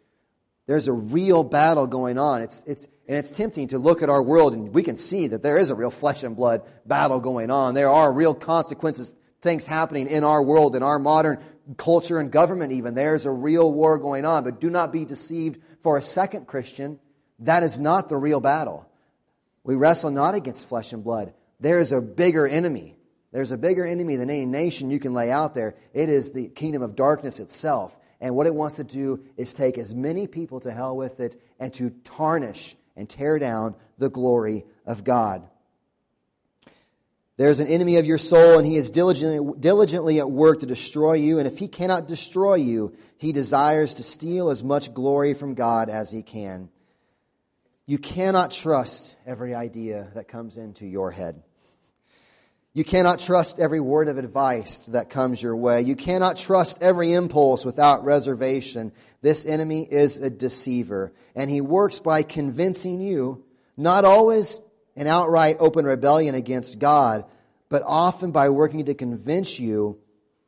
There's 0.67 0.89
a 0.89 0.93
real 0.93 1.45
battle 1.45 1.87
going 1.87 2.19
on. 2.19 2.43
It's, 2.43 2.63
it's, 2.67 2.89
and 3.07 3.19
it's 3.19 3.31
tempting 3.31 3.69
to 3.69 3.79
look 3.79 4.03
at 4.03 4.09
our 4.09 4.23
world 4.23 4.55
and 4.55 4.75
we 4.75 4.83
can 4.83 4.97
see 4.97 5.27
that 5.27 5.43
there 5.43 5.59
is 5.59 5.71
a 5.71 5.75
real 5.75 5.91
flesh 5.91 6.25
and 6.25 6.35
blood 6.35 6.63
battle 6.87 7.21
going 7.21 7.51
on. 7.51 7.75
There 7.75 7.91
are 7.91 8.13
real 8.13 8.35
consequences, 8.35 9.15
things 9.43 9.67
happening 9.67 10.09
in 10.09 10.25
our 10.25 10.43
world, 10.43 10.75
in 10.75 10.83
our 10.83 10.99
modern 10.99 11.39
culture 11.77 12.19
and 12.19 12.31
government, 12.31 12.73
even. 12.73 12.95
There's 12.95 13.27
a 13.27 13.31
real 13.31 13.73
war 13.73 13.99
going 13.99 14.25
on. 14.25 14.45
But 14.45 14.61
do 14.61 14.71
not 14.71 14.91
be 14.93 15.05
deceived 15.05 15.61
for 15.83 15.97
a 15.99 16.03
second, 16.03 16.47
Christian. 16.47 16.99
That 17.41 17.63
is 17.63 17.79
not 17.79 18.09
the 18.09 18.17
real 18.17 18.41
battle. 18.41 18.89
We 19.65 19.75
wrestle 19.75 20.11
not 20.11 20.35
against 20.35 20.69
flesh 20.69 20.93
and 20.93 21.03
blood. 21.03 21.35
There 21.61 21.81
is 21.81 21.93
a 21.93 22.01
bigger 22.01 22.47
enemy. 22.47 22.97
There's 23.33 23.51
a 23.51 23.59
bigger 23.59 23.85
enemy 23.85 24.17
than 24.17 24.31
any 24.31 24.47
nation 24.47 24.91
you 24.91 25.01
can 25.01 25.15
lay 25.15 25.31
out 25.31 25.55
there. 25.55 25.75
It 25.93 26.09
is 26.09 26.31
the 26.31 26.49
kingdom 26.49 26.83
of 26.83 26.95
darkness 26.95 27.41
itself. 27.41 27.97
And 28.21 28.37
what 28.37 28.47
it 28.47 28.55
wants 28.55 28.77
to 28.77 28.85
do 28.85 29.25
is 29.37 29.53
take 29.53 29.77
as 29.77 29.95
many 29.95 30.27
people 30.27 30.61
to 30.61 30.71
hell 30.71 30.97
with 30.97 31.21
it 31.21 31.37
and 31.59 31.73
to 31.75 31.91
tarnish 32.05 32.77
and 32.97 33.09
tear 33.09 33.39
down 33.39 33.75
the 33.99 34.09
glory 34.09 34.65
of 34.87 35.03
God. 35.05 35.49
There's 37.37 37.59
an 37.59 37.67
enemy 37.67 37.97
of 37.97 38.07
your 38.07 38.19
soul, 38.19 38.59
and 38.59 38.67
he 38.67 38.77
is 38.77 38.93
diligently, 38.93 39.55
diligently 39.59 40.21
at 40.21 40.31
work 40.31 40.61
to 40.61 40.67
destroy 40.67 41.15
you. 41.15 41.39
And 41.39 41.49
if 41.49 41.59
he 41.59 41.67
cannot 41.67 42.07
destroy 42.07 42.55
you, 42.55 42.95
he 43.19 43.33
desires 43.33 43.95
to 43.95 44.05
steal 44.05 44.51
as 44.51 44.63
much 44.63 44.95
glory 44.95 45.35
from 45.35 45.55
God 45.55 45.91
as 45.91 46.13
he 46.13 46.23
can. 46.23 46.69
You 47.87 47.99
cannot 47.99 48.51
trust 48.51 49.15
every 49.27 49.55
idea 49.55 50.09
that 50.15 50.27
comes 50.27 50.57
into 50.57 50.87
your 50.87 51.11
head. 51.11 51.43
You 52.73 52.83
cannot 52.83 53.21
trust 53.21 53.61
every 53.61 53.79
word 53.79 54.09
of 54.09 54.19
advice 54.19 54.81
that 54.89 55.11
comes 55.11 55.41
your 55.41 55.55
way. 55.55 55.83
You 55.83 55.95
cannot 55.95 56.37
trust 56.37 56.83
every 56.83 57.13
impulse 57.13 57.65
without 57.65 58.05
reservation. 58.05 58.93
This 59.23 59.47
enemy 59.47 59.87
is 59.89 60.19
a 60.19 60.29
deceiver, 60.29 61.13
and 61.37 61.49
he 61.49 61.61
works 61.61 62.01
by 62.01 62.25
convincing 62.25 63.01
you, 63.01 63.45
not 63.77 64.05
always 64.05 64.61
in 64.97 65.07
outright 65.07 65.57
open 65.61 65.85
rebellion 65.85 66.35
against 66.35 66.79
God, 66.79 67.25
but 67.69 67.83
often 67.87 68.33
by 68.33 68.49
working 68.49 68.87
to 68.87 68.95
convince 68.95 69.61
you 69.61 69.99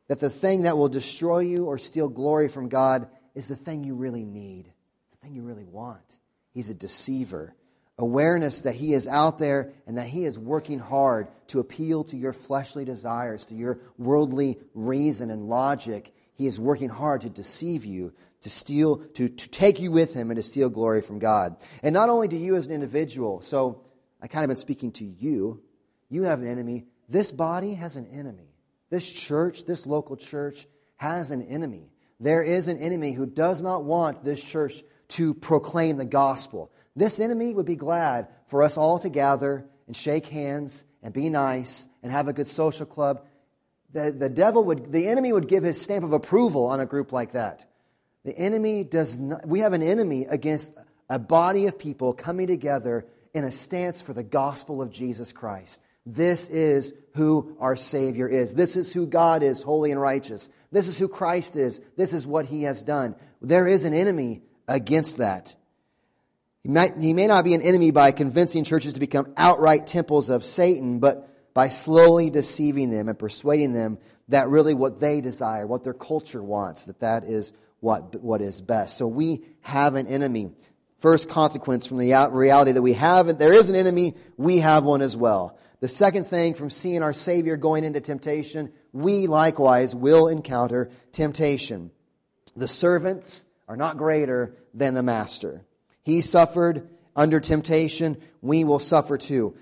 that 0.07 0.19
the 0.19 0.29
thing 0.29 0.63
that 0.63 0.77
will 0.77 0.89
destroy 0.89 1.39
you 1.39 1.65
or 1.65 1.77
steal 1.77 2.09
glory 2.09 2.49
from 2.49 2.67
God 2.67 3.07
is 3.35 3.47
the 3.47 3.55
thing 3.55 3.83
you 3.83 3.95
really 3.95 4.25
need, 4.25 4.71
the 5.11 5.17
thing 5.17 5.33
you 5.33 5.43
really 5.43 5.65
want. 5.65 6.16
He's 6.57 6.71
a 6.71 6.73
deceiver. 6.73 7.53
Awareness 7.99 8.61
that 8.61 8.73
he 8.73 8.95
is 8.95 9.07
out 9.07 9.37
there 9.37 9.73
and 9.85 9.99
that 9.99 10.07
he 10.07 10.25
is 10.25 10.39
working 10.39 10.79
hard 10.79 11.27
to 11.49 11.59
appeal 11.59 12.03
to 12.05 12.17
your 12.17 12.33
fleshly 12.33 12.83
desires, 12.83 13.45
to 13.45 13.53
your 13.53 13.77
worldly 13.99 14.57
reason 14.73 15.29
and 15.29 15.47
logic. 15.47 16.15
he 16.33 16.47
is 16.47 16.59
working 16.59 16.89
hard 16.89 17.21
to 17.21 17.29
deceive 17.29 17.85
you, 17.85 18.11
to 18.41 18.49
steal, 18.49 18.97
to, 19.13 19.29
to 19.29 19.49
take 19.49 19.79
you 19.79 19.91
with 19.91 20.15
him 20.15 20.31
and 20.31 20.37
to 20.37 20.41
steal 20.41 20.71
glory 20.71 21.03
from 21.03 21.19
God. 21.19 21.57
And 21.83 21.93
not 21.93 22.09
only 22.09 22.27
do 22.27 22.37
you 22.37 22.55
as 22.55 22.65
an 22.65 22.73
individual, 22.73 23.41
so 23.41 23.83
I 24.19 24.25
kind 24.25 24.43
of 24.43 24.47
been 24.47 24.57
speaking 24.57 24.91
to 24.93 25.05
you, 25.05 25.61
you 26.09 26.23
have 26.23 26.41
an 26.41 26.47
enemy. 26.47 26.87
This 27.07 27.31
body 27.31 27.75
has 27.75 27.97
an 27.97 28.07
enemy. 28.07 28.55
This 28.89 29.07
church, 29.07 29.65
this 29.65 29.85
local 29.85 30.17
church, 30.17 30.65
has 30.95 31.29
an 31.29 31.43
enemy. 31.43 31.91
There 32.19 32.41
is 32.41 32.67
an 32.67 32.79
enemy 32.79 33.11
who 33.11 33.27
does 33.27 33.61
not 33.61 33.83
want 33.83 34.25
this 34.25 34.43
church 34.43 34.81
to 35.09 35.33
proclaim 35.33 35.97
the 35.97 36.05
gospel. 36.05 36.71
This 36.95 37.19
enemy 37.19 37.53
would 37.53 37.65
be 37.65 37.75
glad 37.75 38.27
for 38.47 38.63
us 38.63 38.77
all 38.77 38.99
to 38.99 39.09
gather 39.09 39.65
and 39.85 39.95
shake 39.95 40.27
hands 40.27 40.85
and 41.01 41.13
be 41.13 41.29
nice 41.29 41.87
and 42.03 42.11
have 42.11 42.27
a 42.27 42.33
good 42.33 42.47
social 42.47 42.85
club. 42.85 43.23
The, 43.93 44.11
the 44.11 44.29
devil 44.29 44.63
would, 44.65 44.91
the 44.91 45.07
enemy 45.07 45.31
would 45.31 45.47
give 45.47 45.63
his 45.63 45.79
stamp 45.79 46.03
of 46.03 46.13
approval 46.13 46.65
on 46.65 46.79
a 46.79 46.85
group 46.85 47.11
like 47.11 47.31
that. 47.33 47.65
The 48.25 48.37
enemy 48.37 48.83
does 48.83 49.17
not, 49.17 49.47
we 49.47 49.61
have 49.61 49.73
an 49.73 49.83
enemy 49.83 50.25
against 50.25 50.73
a 51.09 51.19
body 51.19 51.67
of 51.67 51.79
people 51.79 52.13
coming 52.13 52.47
together 52.47 53.05
in 53.33 53.43
a 53.43 53.51
stance 53.51 54.01
for 54.01 54.13
the 54.13 54.23
gospel 54.23 54.81
of 54.81 54.91
Jesus 54.91 55.31
Christ. 55.31 55.81
This 56.05 56.49
is 56.49 56.93
who 57.15 57.55
our 57.59 57.75
Savior 57.75 58.27
is. 58.27 58.53
This 58.53 58.75
is 58.75 58.93
who 58.93 59.07
God 59.07 59.43
is, 59.43 59.63
holy 59.63 59.91
and 59.91 60.01
righteous. 60.01 60.49
This 60.71 60.87
is 60.87 60.97
who 60.97 61.07
Christ 61.07 61.55
is. 61.55 61.81
This 61.95 62.13
is 62.13 62.25
what 62.25 62.45
He 62.45 62.63
has 62.63 62.83
done. 62.83 63.15
There 63.41 63.67
is 63.67 63.85
an 63.85 63.93
enemy 63.93 64.41
against 64.67 65.17
that. 65.17 65.55
He, 66.63 66.69
might, 66.69 67.01
he 67.01 67.13
may 67.13 67.27
not 67.27 67.43
be 67.43 67.53
an 67.53 67.61
enemy 67.61 67.91
by 67.91 68.11
convincing 68.11 68.63
churches 68.63 68.93
to 68.93 68.99
become 68.99 69.33
outright 69.37 69.87
temples 69.87 70.29
of 70.29 70.43
Satan, 70.43 70.99
but 70.99 71.53
by 71.53 71.69
slowly 71.69 72.29
deceiving 72.29 72.89
them 72.89 73.07
and 73.07 73.17
persuading 73.17 73.73
them 73.73 73.97
that 74.27 74.49
really 74.49 74.73
what 74.73 74.99
they 74.99 75.21
desire, 75.21 75.65
what 75.65 75.83
their 75.83 75.93
culture 75.93 76.43
wants, 76.43 76.85
that 76.85 76.99
that 76.99 77.23
is 77.23 77.53
what, 77.79 78.21
what 78.21 78.41
is 78.41 78.61
best. 78.61 78.97
So 78.97 79.07
we 79.07 79.43
have 79.61 79.95
an 79.95 80.07
enemy. 80.07 80.51
First 80.97 81.29
consequence 81.29 81.85
from 81.85 81.99
the 81.99 82.29
reality 82.31 82.73
that 82.73 82.81
we 82.81 82.93
have, 82.93 83.37
there 83.37 83.53
is 83.53 83.69
an 83.69 83.75
enemy, 83.75 84.15
we 84.35 84.57
have 84.59 84.83
one 84.83 85.01
as 85.01 85.15
well. 85.15 85.57
The 85.79 85.87
second 85.87 86.25
thing 86.25 86.55
from 86.55 86.69
seeing 86.71 87.03
our 87.03 87.13
Savior 87.13 87.55
going 87.55 87.83
into 87.83 88.01
temptation, 88.01 88.71
we 88.93 89.27
likewise 89.27 89.95
will 89.95 90.27
encounter 90.27 90.89
temptation. 91.11 91.91
The 92.55 92.67
servants 92.67 93.45
are 93.67 93.77
not 93.77 93.97
greater 93.97 94.55
than 94.73 94.93
the 94.93 95.03
master. 95.03 95.65
He 96.03 96.21
suffered 96.21 96.89
under 97.15 97.39
temptation, 97.39 98.17
we 98.41 98.63
will 98.63 98.79
suffer 98.79 99.17
too. 99.17 99.55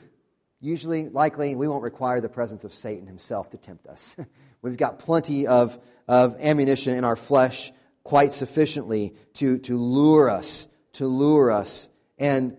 Usually, 0.60 1.10
likely, 1.10 1.56
we 1.56 1.68
won't 1.68 1.84
require 1.84 2.22
the 2.22 2.30
presence 2.30 2.63
of 2.63 2.74
Satan 2.74 3.08
himself 3.08 3.52
to 3.52 3.58
tempt 3.58 3.88
us. 3.88 4.15
We've 4.62 4.78
got 4.78 5.00
plenty 5.00 5.48
of, 5.48 5.80
of 6.08 6.36
ammunition 6.39 6.96
in 6.96 7.04
our 7.04 7.15
flesh 7.15 7.72
quite 8.04 8.34
sufficiently 8.34 9.15
to, 9.36 9.58
to 9.60 9.78
lure 9.78 10.30
us, 10.30 10.68
to 10.94 11.08
lure 11.08 11.52
us. 11.52 11.89
And, 12.18 12.58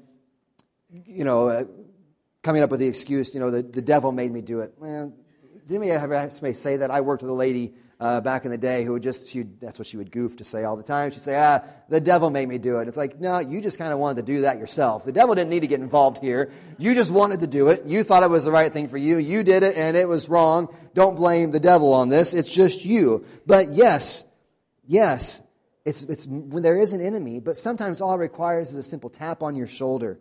you 0.89 1.25
know, 1.25 1.49
uh, 1.49 1.65
coming 2.43 2.63
up 2.63 2.71
with 2.71 2.81
the 2.81 2.87
excuse, 2.87 3.35
you 3.35 3.41
know, 3.41 3.51
the, 3.51 3.63
the 3.63 3.83
devil 3.83 4.13
made 4.13 4.33
me 4.33 4.41
do 4.41 4.61
it. 4.61 4.75
Well, 4.79 5.15
didn't 5.67 5.89
ever 5.89 6.17
have 6.17 6.33
somebody 6.33 6.55
say 6.55 6.79
that? 6.79 6.91
I 6.91 7.01
worked 7.01 7.23
with 7.23 7.31
a 7.31 7.35
lady 7.35 7.75
uh, 7.99 8.21
back 8.21 8.45
in 8.45 8.51
the 8.51 8.59
day 8.59 8.85
who 8.85 8.93
would 8.93 9.03
just, 9.03 9.29
she 9.29 9.43
that's 9.61 9.79
what 9.79 9.87
she 9.87 9.97
would 9.97 10.11
goof 10.11 10.37
to 10.37 10.45
say 10.45 10.65
all 10.65 10.77
the 10.77 10.83
time. 10.83 11.11
She'd 11.11 11.23
say, 11.23 11.37
ah, 11.37 11.61
the 11.89 12.01
devil 12.01 12.29
made 12.29 12.49
me 12.49 12.59
do 12.59 12.79
it. 12.79 12.89
It's 12.89 12.97
like, 12.97 13.19
no, 13.19 13.39
you 13.39 13.61
just 13.61 13.79
kind 13.79 13.93
of 13.93 13.99
wanted 13.99 14.27
to 14.27 14.33
do 14.33 14.43
that 14.43 14.59
yourself. 14.59 15.05
The 15.05 15.13
devil 15.13 15.35
didn't 15.35 15.51
need 15.51 15.61
to 15.61 15.67
get 15.67 15.81
involved 15.81 16.19
here. 16.19 16.51
You 16.79 16.95
just 16.95 17.11
wanted 17.11 17.41
to 17.41 17.47
do 17.47 17.69
it. 17.69 17.85
You 17.87 18.03
thought 18.03 18.23
it 18.23 18.31
was 18.31 18.45
the 18.45 18.53
right 18.53 18.71
thing 18.71 18.89
for 18.89 18.99
you. 18.99 19.17
You 19.17 19.43
did 19.43 19.63
it 19.63 19.77
and 19.77 19.97
it 19.97 20.07
was 20.07 20.29
wrong. 20.29 20.75
Don't 20.95 21.17
blame 21.17 21.51
the 21.51 21.61
devil 21.61 21.95
on 21.95 22.11
this. 22.11 22.35
It's 22.35 22.53
just 22.53 22.85
you. 22.85 23.25
But 23.47 23.71
yes, 23.73 24.27
yes, 24.87 25.43
it's, 25.87 26.03
it's 26.03 26.27
when 26.27 26.63
there 26.63 26.79
is 26.79 26.93
an 26.93 27.01
enemy, 27.01 27.41
but 27.41 27.57
sometimes 27.57 28.01
all 28.01 28.15
it 28.15 28.19
requires 28.19 28.73
is 28.73 28.77
a 28.77 28.83
simple 28.83 29.09
tap 29.09 29.43
on 29.43 29.57
your 29.57 29.69
shoulder 29.69 30.21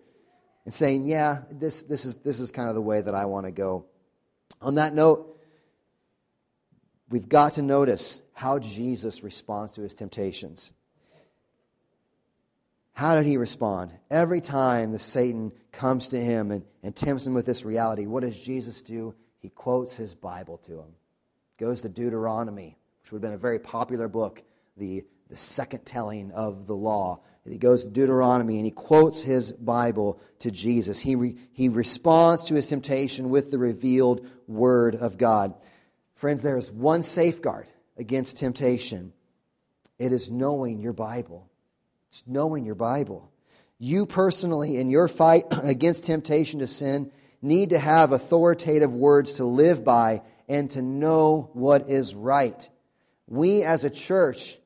and 0.64 0.74
saying, 0.74 1.06
yeah, 1.06 1.40
this, 1.52 1.84
this, 1.84 2.06
is, 2.06 2.18
this 2.18 2.40
is 2.40 2.52
kind 2.52 2.70
of 2.70 2.76
the 2.76 2.82
way 2.82 3.02
that 3.02 3.14
I 3.14 3.26
want 3.26 3.48
to 3.48 3.52
go. 3.52 3.86
On 4.62 4.76
that 4.76 4.94
note, 4.94 5.35
we've 7.10 7.30
got 7.30 7.54
to 7.54 7.62
notice 7.62 8.22
how 8.34 8.60
Jesus 8.60 9.24
responds 9.24 9.74
to 9.74 9.82
his 9.82 9.94
temptations. 9.94 10.72
How 12.94 13.18
did 13.18 13.26
he 13.26 13.36
respond? 13.36 13.92
Every 14.10 14.40
time 14.40 14.94
the 14.94 15.00
Satan 15.00 15.52
comes 15.74 16.10
to 16.10 16.18
him 16.18 16.52
and, 16.52 16.64
and 16.82 16.96
tempts 16.96 17.28
him 17.28 17.34
with 17.34 17.46
this 17.46 17.66
reality, 17.66 18.06
what 18.06 18.22
does 18.22 18.42
Jesus 18.42 18.82
do? 18.84 19.14
He 19.40 19.50
quotes 19.50 19.96
his 19.96 20.16
Bible 20.16 20.58
to 20.60 20.80
him. 20.80 20.96
Goes 21.58 21.82
to 21.82 21.90
Deuteronomy, 21.90 22.78
which 23.02 23.12
would 23.12 23.18
have 23.18 23.30
been 23.30 23.34
a 23.34 23.38
very 23.38 23.60
popular 23.60 24.08
book, 24.08 24.44
the, 24.78 25.04
the 25.30 25.36
second 25.36 25.86
telling 25.86 26.32
of 26.32 26.68
the 26.68 26.76
law. 26.76 27.20
He 27.46 27.58
goes 27.58 27.84
to 27.84 27.92
Deuteronomy 27.92 28.56
and 28.56 28.66
he 28.66 28.72
quotes 28.72 29.22
his 29.22 29.52
Bible 29.52 30.20
to 30.40 30.50
Jesus. 30.50 31.02
He, 31.02 31.16
re, 31.16 31.36
he 31.52 31.68
responds 31.68 32.46
to 32.46 32.56
his 32.56 32.68
temptation 32.68 33.30
with 33.30 33.52
the 33.52 33.60
revealed 33.60 34.26
word 34.48 34.96
of 34.96 35.18
God. 35.18 35.54
Friends, 36.16 36.42
there 36.42 36.58
is 36.58 36.72
one 36.72 37.04
safeguard 37.04 37.68
against 37.98 38.38
temptation 38.38 39.14
it 39.98 40.12
is 40.12 40.30
knowing 40.30 40.82
your 40.82 40.94
Bible. 40.94 41.50
It's 42.10 42.24
knowing 42.28 42.66
your 42.66 42.76
Bible. 42.76 43.32
You 43.78 44.06
personally, 44.06 44.78
in 44.78 44.90
your 44.90 45.08
fight 45.08 45.46
against 45.64 46.06
temptation 46.06 46.60
to 46.60 46.68
sin, 46.68 47.12
need 47.42 47.70
to 47.70 47.80
have 47.80 48.12
authoritative 48.12 48.94
words 48.94 49.34
to 49.34 49.46
live 49.46 49.84
by 49.84 50.22
and 50.48 50.70
to 50.72 50.82
know 50.82 51.50
what 51.54 51.90
is 51.90 52.16
right. 52.16 52.70
We 53.28 53.64
as 53.64 53.84
a 53.84 53.90
church, 53.90 54.58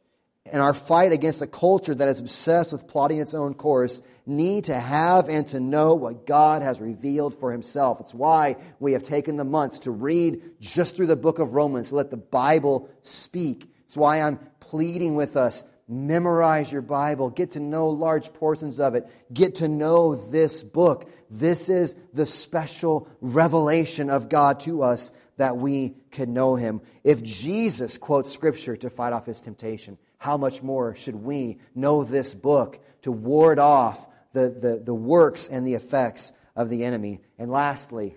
in 0.52 0.60
our 0.60 0.74
fight 0.74 1.12
against 1.12 1.42
a 1.42 1.48
culture 1.48 1.96
that 1.96 2.08
is 2.08 2.20
obsessed 2.20 2.72
with 2.72 2.88
plotting 2.88 3.20
its 3.20 3.34
own 3.34 3.54
course, 3.54 4.02
need 4.26 4.66
to 4.66 4.80
have 4.80 5.30
and 5.30 5.48
to 5.48 5.60
know 5.60 5.96
what 5.96 6.26
God 6.26 6.62
has 6.62 6.80
revealed 6.80 7.36
for 7.36 7.52
himself. 7.52 8.00
It's 8.00 8.14
why 8.14 8.58
we 8.80 8.94
have 8.94 9.04
taken 9.04 9.38
the 9.38 9.44
months 9.44 9.80
to 9.80 9.92
read 9.92 10.42
just 10.60 10.96
through 10.96 11.08
the 11.08 11.16
book 11.16 11.40
of 11.40 11.54
Romans, 11.54 11.92
let 11.92 12.12
the 12.12 12.18
Bible 12.18 12.90
speak. 13.02 13.72
It's 13.86 13.98
why 13.98 14.22
I'm 14.22 14.40
pleading 14.60 15.16
with 15.16 15.36
us 15.36 15.66
memorize 15.90 16.72
your 16.72 16.84
Bible, 16.84 17.32
get 17.32 17.52
to 17.52 17.60
know 17.60 17.90
large 17.90 18.32
portions 18.32 18.80
of 18.80 18.94
it, 18.94 19.10
get 19.34 19.56
to 19.56 19.68
know 19.68 20.16
this 20.16 20.64
book. 20.64 21.12
This 21.32 21.68
is 21.68 21.96
the 22.14 22.28
special 22.28 23.10
revelation 23.22 24.12
of 24.12 24.30
God 24.30 24.60
to 24.62 24.84
us 24.84 25.12
that 25.38 25.58
we 25.58 25.96
can 26.12 26.34
know 26.34 26.56
him. 26.56 26.82
If 27.04 27.24
Jesus 27.24 27.98
quotes 27.98 28.32
scripture 28.32 28.76
to 28.78 28.90
fight 28.90 29.14
off 29.14 29.26
his 29.26 29.42
temptation, 29.42 29.98
how 30.20 30.38
much 30.38 30.62
more 30.62 30.96
should 30.96 31.16
we 31.16 31.58
know 31.74 32.04
this 32.04 32.36
book 32.36 32.80
to 33.02 33.12
ward 33.12 33.58
off 33.58 34.08
the, 34.34 34.50
the, 34.50 34.82
the 34.86 34.94
works 34.94 35.48
and 35.48 35.66
the 35.66 35.74
effects 35.74 36.32
of 36.56 36.70
the 36.70 36.84
enemy. 36.84 37.22
And 37.38 37.50
lastly, 37.50 38.16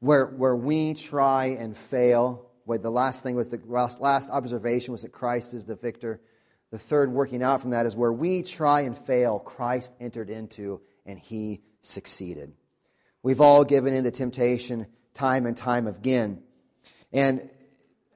where, 0.00 0.26
where 0.26 0.56
we 0.56 0.94
try 0.94 1.46
and 1.46 1.76
fail, 1.76 2.50
where 2.64 2.78
the 2.78 2.90
last 2.90 3.22
thing 3.22 3.36
was 3.36 3.48
the 3.48 3.60
last, 3.66 4.00
last 4.00 4.28
observation 4.28 4.92
was 4.92 5.02
that 5.02 5.12
Christ 5.12 5.54
is 5.54 5.64
the 5.64 5.76
victor. 5.76 6.20
The 6.72 6.78
third 6.78 7.12
working 7.12 7.42
out 7.42 7.60
from 7.60 7.70
that 7.70 7.86
is 7.86 7.94
where 7.94 8.12
we 8.12 8.42
try 8.42 8.82
and 8.82 8.98
fail, 8.98 9.38
Christ 9.38 9.94
entered 10.00 10.28
into 10.28 10.80
and 11.06 11.18
he 11.18 11.62
succeeded. 11.80 12.52
We've 13.22 13.40
all 13.40 13.64
given 13.64 13.94
in 13.94 14.04
to 14.04 14.10
temptation 14.10 14.88
time 15.14 15.46
and 15.46 15.56
time 15.56 15.86
again. 15.86 16.42
And 17.12 17.48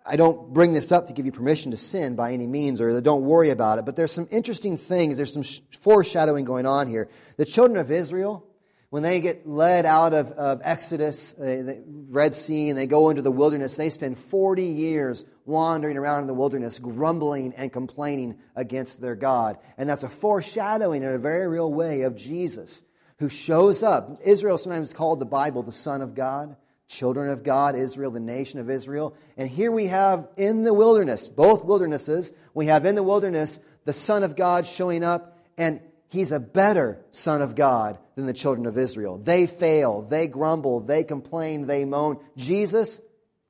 I 0.04 0.16
don't 0.16 0.52
bring 0.52 0.72
this 0.72 0.92
up 0.92 1.06
to 1.08 1.12
give 1.12 1.26
you 1.26 1.32
permission 1.32 1.70
to 1.72 1.76
sin 1.76 2.16
by 2.16 2.32
any 2.32 2.46
means 2.46 2.80
or 2.80 3.00
don't 3.00 3.22
worry 3.22 3.50
about 3.50 3.78
it, 3.78 3.84
but 3.84 3.96
there's 3.96 4.12
some 4.12 4.28
interesting 4.30 4.76
things. 4.76 5.16
There's 5.16 5.32
some 5.32 5.44
foreshadowing 5.78 6.44
going 6.44 6.66
on 6.66 6.88
here. 6.88 7.08
The 7.36 7.44
children 7.44 7.78
of 7.78 7.90
Israel, 7.90 8.46
when 8.88 9.02
they 9.02 9.20
get 9.20 9.46
led 9.46 9.84
out 9.84 10.14
of, 10.14 10.32
of 10.32 10.62
Exodus, 10.64 11.34
uh, 11.34 11.42
the 11.42 11.84
Red 12.08 12.32
Sea, 12.32 12.70
and 12.70 12.78
they 12.78 12.86
go 12.86 13.10
into 13.10 13.22
the 13.22 13.30
wilderness, 13.30 13.76
they 13.76 13.90
spend 13.90 14.16
40 14.16 14.64
years 14.64 15.26
wandering 15.44 15.96
around 15.96 16.22
in 16.22 16.26
the 16.26 16.34
wilderness, 16.34 16.78
grumbling 16.78 17.52
and 17.54 17.72
complaining 17.72 18.38
against 18.56 19.00
their 19.00 19.14
God. 19.14 19.58
And 19.76 19.88
that's 19.88 20.02
a 20.02 20.08
foreshadowing 20.08 21.02
in 21.02 21.10
a 21.10 21.18
very 21.18 21.46
real 21.46 21.72
way 21.72 22.02
of 22.02 22.16
Jesus, 22.16 22.82
who 23.18 23.28
shows 23.28 23.82
up. 23.82 24.18
Israel 24.24 24.56
sometimes 24.56 24.94
called 24.94 25.18
the 25.18 25.26
Bible 25.26 25.62
the 25.62 25.72
Son 25.72 26.00
of 26.00 26.14
God 26.14 26.56
children 26.90 27.30
of 27.30 27.44
God, 27.44 27.76
Israel, 27.76 28.10
the 28.10 28.20
nation 28.20 28.58
of 28.58 28.68
Israel. 28.68 29.14
And 29.36 29.48
here 29.48 29.70
we 29.70 29.86
have 29.86 30.28
in 30.36 30.64
the 30.64 30.74
wilderness, 30.74 31.28
both 31.28 31.64
wildernesses, 31.64 32.32
we 32.52 32.66
have 32.66 32.84
in 32.84 32.96
the 32.96 33.02
wilderness 33.02 33.60
the 33.84 33.92
Son 33.92 34.24
of 34.24 34.34
God 34.34 34.66
showing 34.66 35.04
up, 35.04 35.38
and 35.56 35.80
he's 36.08 36.32
a 36.32 36.40
better 36.40 37.00
Son 37.12 37.42
of 37.42 37.54
God 37.54 37.98
than 38.16 38.26
the 38.26 38.32
children 38.32 38.66
of 38.66 38.76
Israel. 38.76 39.18
They 39.18 39.46
fail, 39.46 40.02
they 40.02 40.26
grumble, 40.26 40.80
they 40.80 41.04
complain, 41.04 41.66
they 41.66 41.84
moan. 41.84 42.18
Jesus 42.36 43.00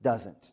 doesn't. 0.02 0.52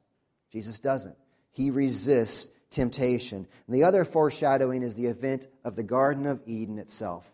Jesus 0.52 0.80
doesn't. 0.80 1.18
He 1.52 1.72
resists 1.72 2.50
temptation. 2.70 3.48
And 3.68 3.76
the 3.76 3.84
other 3.84 4.06
foreshadowing 4.06 4.82
is 4.82 4.96
the 4.96 5.08
event 5.08 5.48
of 5.66 5.76
the 5.76 5.84
Garden 5.84 6.26
of 6.26 6.42
Eden 6.46 6.80
itself. 6.80 7.30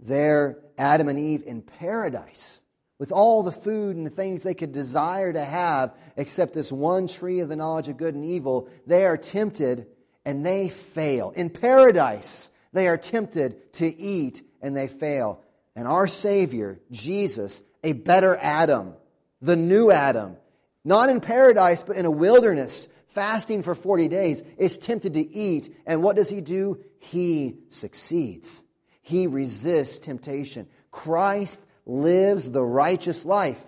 There, 0.00 0.58
Adam 0.78 1.08
and 1.08 1.18
Eve 1.18 1.42
in 1.44 1.60
paradise 1.60 2.62
with 2.98 3.12
all 3.12 3.42
the 3.42 3.52
food 3.52 3.96
and 3.96 4.06
the 4.06 4.10
things 4.10 4.42
they 4.42 4.54
could 4.54 4.72
desire 4.72 5.32
to 5.32 5.44
have, 5.44 5.94
except 6.16 6.54
this 6.54 6.70
one 6.70 7.06
tree 7.06 7.40
of 7.40 7.48
the 7.48 7.56
knowledge 7.56 7.88
of 7.88 7.96
good 7.96 8.14
and 8.14 8.24
evil, 8.24 8.68
they 8.86 9.04
are 9.04 9.16
tempted 9.16 9.86
and 10.24 10.44
they 10.44 10.68
fail. 10.68 11.30
In 11.30 11.50
paradise, 11.50 12.50
they 12.72 12.88
are 12.88 12.96
tempted 12.96 13.72
to 13.74 13.86
eat 13.86 14.42
and 14.62 14.76
they 14.76 14.88
fail. 14.88 15.42
And 15.76 15.88
our 15.88 16.06
Savior, 16.06 16.80
Jesus, 16.90 17.62
a 17.82 17.92
better 17.92 18.36
Adam, 18.36 18.94
the 19.40 19.56
new 19.56 19.90
Adam, 19.90 20.36
not 20.84 21.08
in 21.08 21.20
paradise, 21.20 21.82
but 21.82 21.96
in 21.96 22.06
a 22.06 22.10
wilderness, 22.10 22.88
fasting 23.08 23.62
for 23.62 23.74
40 23.74 24.08
days, 24.08 24.42
is 24.56 24.78
tempted 24.78 25.14
to 25.14 25.34
eat. 25.34 25.74
And 25.86 26.02
what 26.02 26.16
does 26.16 26.30
he 26.30 26.40
do? 26.40 26.78
He 26.98 27.56
succeeds. 27.68 28.64
He 29.02 29.26
resists 29.26 29.98
temptation. 29.98 30.66
Christ 30.90 31.66
lives 31.86 32.50
the 32.50 32.64
righteous 32.64 33.24
life 33.24 33.64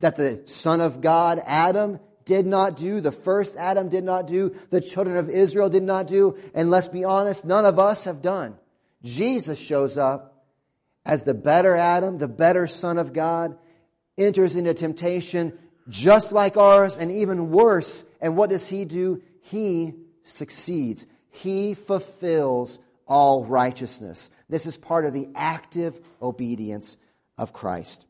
that 0.00 0.16
the 0.16 0.42
Son 0.46 0.80
of 0.80 1.00
God, 1.00 1.40
Adam, 1.44 2.00
did 2.24 2.46
not 2.46 2.76
do, 2.76 3.00
the 3.00 3.12
first 3.12 3.56
Adam 3.56 3.88
did 3.88 4.04
not 4.04 4.26
do, 4.26 4.54
the 4.70 4.80
children 4.80 5.16
of 5.16 5.30
Israel 5.30 5.68
did 5.68 5.82
not 5.82 6.06
do, 6.06 6.36
and 6.54 6.70
let's 6.70 6.88
be 6.88 7.04
honest, 7.04 7.44
none 7.44 7.64
of 7.64 7.78
us 7.78 8.04
have 8.04 8.20
done. 8.20 8.54
Jesus 9.02 9.58
shows 9.58 9.96
up 9.96 10.44
as 11.06 11.22
the 11.22 11.34
better 11.34 11.74
Adam, 11.74 12.18
the 12.18 12.28
better 12.28 12.66
Son 12.66 12.98
of 12.98 13.12
God, 13.12 13.56
enters 14.18 14.56
into 14.56 14.74
temptation 14.74 15.58
just 15.88 16.32
like 16.32 16.56
ours 16.56 16.96
and 16.96 17.10
even 17.10 17.50
worse. 17.50 18.04
And 18.20 18.36
what 18.36 18.50
does 18.50 18.68
he 18.68 18.84
do? 18.84 19.22
He 19.40 19.94
succeeds. 20.22 21.06
He 21.30 21.72
fulfills 21.74 22.78
all 23.06 23.44
righteousness. 23.44 24.30
This 24.50 24.66
is 24.66 24.76
part 24.76 25.06
of 25.06 25.14
the 25.14 25.28
active 25.34 25.98
obedience 26.20 26.98
of 27.38 27.52
Christ. 27.52 28.06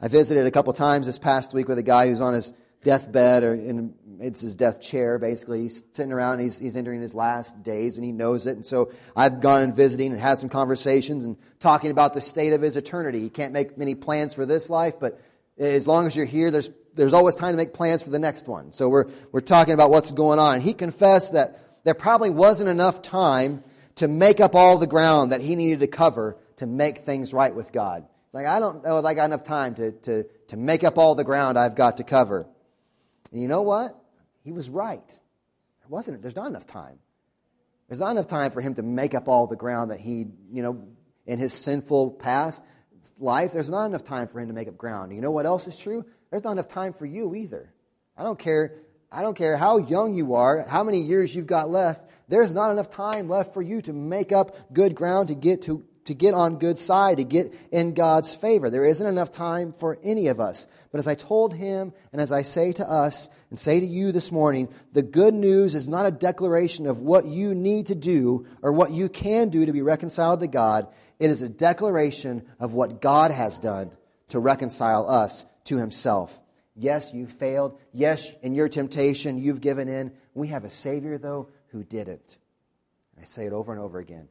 I 0.00 0.08
visited 0.08 0.46
a 0.46 0.50
couple 0.50 0.72
times 0.72 1.06
this 1.06 1.18
past 1.18 1.52
week 1.52 1.68
with 1.68 1.78
a 1.78 1.82
guy 1.82 2.06
who's 2.06 2.20
on 2.20 2.34
his 2.34 2.52
deathbed 2.84 3.42
or 3.42 3.54
in 3.54 3.94
it's 4.20 4.40
his 4.40 4.54
death 4.54 4.80
chair 4.80 5.18
basically. 5.18 5.62
He's 5.62 5.82
sitting 5.92 6.12
around 6.12 6.38
he's, 6.38 6.58
he's 6.58 6.76
entering 6.76 7.00
his 7.00 7.14
last 7.14 7.62
days 7.62 7.98
and 7.98 8.04
he 8.04 8.12
knows 8.12 8.46
it. 8.46 8.52
And 8.52 8.64
so 8.64 8.92
i've 9.16 9.40
gone 9.40 9.62
and 9.62 9.74
visiting 9.74 10.12
and 10.12 10.20
had 10.20 10.38
some 10.38 10.48
conversations 10.48 11.24
and 11.24 11.36
talking 11.58 11.90
about 11.90 12.14
the 12.14 12.20
state 12.20 12.52
of 12.52 12.62
his 12.62 12.76
eternity. 12.76 13.20
He 13.20 13.30
can't 13.30 13.52
make 13.52 13.76
many 13.76 13.94
plans 13.94 14.34
for 14.34 14.46
this 14.46 14.70
life 14.70 14.94
but 15.00 15.20
as 15.58 15.88
long 15.88 16.06
as 16.06 16.14
you're 16.14 16.26
here 16.26 16.50
there's 16.50 16.70
there's 16.94 17.12
always 17.12 17.36
time 17.36 17.52
to 17.52 17.56
make 17.56 17.72
plans 17.72 18.02
for 18.02 18.10
the 18.10 18.18
next 18.18 18.48
one. 18.48 18.72
So 18.72 18.88
we're 18.88 19.06
we're 19.32 19.40
talking 19.40 19.74
about 19.74 19.90
what's 19.90 20.10
going 20.12 20.38
on. 20.38 20.56
And 20.56 20.62
he 20.62 20.74
confessed 20.74 21.32
that 21.32 21.84
there 21.84 21.94
probably 21.94 22.30
wasn't 22.30 22.68
enough 22.68 23.02
time 23.02 23.62
to 23.96 24.08
make 24.08 24.40
up 24.40 24.54
all 24.54 24.78
the 24.78 24.86
ground 24.86 25.32
that 25.32 25.40
he 25.40 25.56
needed 25.56 25.80
to 25.80 25.86
cover 25.86 26.36
to 26.58 26.66
make 26.66 26.98
things 26.98 27.32
right 27.32 27.54
with 27.54 27.72
god 27.72 28.06
it's 28.26 28.34
like 28.34 28.46
i 28.46 28.60
don't 28.60 28.84
know 28.84 28.98
if 28.98 29.04
i 29.04 29.14
got 29.14 29.24
enough 29.24 29.44
time 29.44 29.74
to, 29.74 29.92
to, 29.92 30.24
to 30.46 30.56
make 30.56 30.84
up 30.84 30.98
all 30.98 31.14
the 31.14 31.24
ground 31.24 31.58
i've 31.58 31.74
got 31.74 31.96
to 31.96 32.04
cover 32.04 32.48
and 33.32 33.42
you 33.42 33.48
know 33.48 33.62
what 33.62 33.94
he 34.48 34.52
was 34.52 34.70
right. 34.70 35.06
There 35.06 35.88
wasn't, 35.88 36.22
there's 36.22 36.34
not 36.34 36.48
enough 36.48 36.66
time. 36.66 36.98
There's 37.88 38.00
not 38.00 38.12
enough 38.12 38.28
time 38.28 38.50
for 38.50 38.62
him 38.62 38.74
to 38.74 38.82
make 38.82 39.14
up 39.14 39.28
all 39.28 39.46
the 39.46 39.56
ground 39.56 39.90
that 39.90 40.00
he, 40.00 40.26
you 40.50 40.62
know, 40.62 40.88
in 41.26 41.38
his 41.38 41.52
sinful 41.52 42.12
past 42.12 42.64
life, 43.18 43.52
there's 43.52 43.68
not 43.68 43.84
enough 43.86 44.04
time 44.04 44.28
for 44.28 44.40
him 44.40 44.48
to 44.48 44.54
make 44.54 44.68
up 44.68 44.78
ground. 44.78 45.14
You 45.14 45.20
know 45.20 45.30
what 45.30 45.44
else 45.44 45.66
is 45.66 45.78
true? 45.78 46.04
There's 46.30 46.44
not 46.44 46.52
enough 46.52 46.68
time 46.68 46.94
for 46.94 47.04
you 47.04 47.34
either. 47.34 47.72
I 48.16 48.22
don't 48.22 48.38
care. 48.38 48.76
I 49.12 49.20
don't 49.20 49.36
care 49.36 49.58
how 49.58 49.76
young 49.76 50.14
you 50.14 50.34
are, 50.34 50.62
how 50.66 50.82
many 50.82 51.00
years 51.00 51.34
you've 51.34 51.46
got 51.46 51.70
left. 51.70 52.04
There's 52.28 52.54
not 52.54 52.70
enough 52.70 52.88
time 52.88 53.28
left 53.28 53.52
for 53.52 53.60
you 53.62 53.82
to 53.82 53.92
make 53.92 54.32
up 54.32 54.72
good 54.72 54.94
ground 54.94 55.28
to 55.28 55.34
get 55.34 55.62
to 55.62 55.84
to 56.08 56.14
get 56.14 56.34
on 56.34 56.58
good 56.58 56.78
side, 56.78 57.18
to 57.18 57.24
get 57.24 57.54
in 57.70 57.94
God's 57.94 58.34
favor. 58.34 58.70
There 58.70 58.84
isn't 58.84 59.06
enough 59.06 59.30
time 59.30 59.72
for 59.72 59.98
any 60.02 60.28
of 60.28 60.40
us. 60.40 60.66
But 60.90 60.98
as 60.98 61.06
I 61.06 61.14
told 61.14 61.54
him, 61.54 61.92
and 62.12 62.20
as 62.20 62.32
I 62.32 62.42
say 62.42 62.72
to 62.72 62.90
us, 62.90 63.28
and 63.50 63.58
say 63.58 63.78
to 63.78 63.86
you 63.86 64.10
this 64.10 64.32
morning, 64.32 64.68
the 64.92 65.02
good 65.02 65.34
news 65.34 65.74
is 65.74 65.88
not 65.88 66.06
a 66.06 66.10
declaration 66.10 66.86
of 66.86 67.00
what 67.00 67.26
you 67.26 67.54
need 67.54 67.86
to 67.86 67.94
do 67.94 68.46
or 68.62 68.72
what 68.72 68.90
you 68.90 69.08
can 69.08 69.50
do 69.50 69.66
to 69.66 69.72
be 69.72 69.82
reconciled 69.82 70.40
to 70.40 70.48
God. 70.48 70.88
It 71.18 71.30
is 71.30 71.42
a 71.42 71.48
declaration 71.48 72.42
of 72.58 72.72
what 72.72 73.00
God 73.02 73.30
has 73.30 73.60
done 73.60 73.92
to 74.28 74.38
reconcile 74.38 75.08
us 75.08 75.44
to 75.64 75.76
himself. 75.76 76.40
Yes, 76.74 77.12
you 77.12 77.26
failed. 77.26 77.78
Yes, 77.92 78.34
in 78.42 78.54
your 78.54 78.68
temptation, 78.68 79.36
you've 79.36 79.60
given 79.60 79.88
in. 79.88 80.12
We 80.32 80.48
have 80.48 80.64
a 80.64 80.70
Savior, 80.70 81.18
though, 81.18 81.50
who 81.68 81.84
didn't. 81.84 82.38
I 83.20 83.24
say 83.24 83.46
it 83.46 83.52
over 83.52 83.72
and 83.72 83.80
over 83.80 83.98
again. 83.98 84.28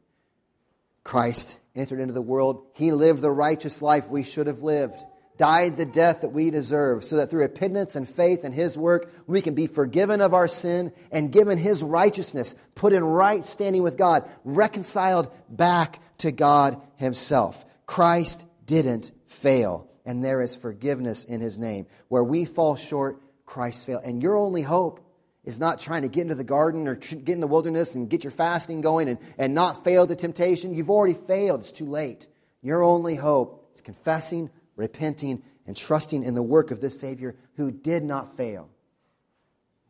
Christ 1.04 1.58
entered 1.78 2.00
into 2.00 2.14
the 2.14 2.22
world. 2.22 2.66
He 2.74 2.92
lived 2.92 3.22
the 3.22 3.30
righteous 3.30 3.80
life 3.80 4.08
we 4.08 4.22
should 4.22 4.46
have 4.46 4.62
lived, 4.62 4.98
died 5.36 5.76
the 5.76 5.86
death 5.86 6.22
that 6.22 6.32
we 6.32 6.50
deserve, 6.50 7.04
so 7.04 7.16
that 7.16 7.30
through 7.30 7.42
repentance 7.42 7.96
and 7.96 8.08
faith 8.08 8.44
in 8.44 8.52
His 8.52 8.76
work, 8.76 9.12
we 9.26 9.40
can 9.40 9.54
be 9.54 9.66
forgiven 9.66 10.20
of 10.20 10.34
our 10.34 10.48
sin 10.48 10.92
and 11.12 11.32
given 11.32 11.58
His 11.58 11.82
righteousness, 11.82 12.54
put 12.74 12.92
in 12.92 13.04
right 13.04 13.44
standing 13.44 13.82
with 13.82 13.96
God, 13.96 14.28
reconciled 14.44 15.32
back 15.48 16.00
to 16.18 16.32
God 16.32 16.80
Himself. 16.96 17.64
Christ 17.86 18.46
didn't 18.66 19.12
fail, 19.28 19.88
and 20.04 20.22
there 20.24 20.40
is 20.40 20.56
forgiveness 20.56 21.24
in 21.24 21.40
His 21.40 21.58
name. 21.58 21.86
Where 22.08 22.24
we 22.24 22.44
fall 22.44 22.76
short, 22.76 23.22
Christ 23.46 23.86
failed. 23.86 24.02
And 24.04 24.22
your 24.22 24.36
only 24.36 24.62
hope 24.62 25.07
is 25.48 25.58
not 25.58 25.78
trying 25.78 26.02
to 26.02 26.08
get 26.08 26.20
into 26.20 26.34
the 26.34 26.44
garden 26.44 26.86
or 26.86 26.94
get 26.94 27.30
in 27.30 27.40
the 27.40 27.46
wilderness 27.46 27.94
and 27.94 28.10
get 28.10 28.22
your 28.22 28.30
fasting 28.30 28.82
going 28.82 29.08
and, 29.08 29.18
and 29.38 29.54
not 29.54 29.82
fail 29.82 30.04
the 30.04 30.14
temptation. 30.14 30.74
You've 30.74 30.90
already 30.90 31.14
failed. 31.14 31.60
It's 31.60 31.72
too 31.72 31.86
late. 31.86 32.26
Your 32.60 32.82
only 32.82 33.14
hope 33.14 33.70
is 33.74 33.80
confessing, 33.80 34.50
repenting, 34.76 35.42
and 35.66 35.74
trusting 35.74 36.22
in 36.22 36.34
the 36.34 36.42
work 36.42 36.70
of 36.70 36.82
this 36.82 37.00
Savior 37.00 37.34
who 37.56 37.70
did 37.70 38.04
not 38.04 38.36
fail. 38.36 38.68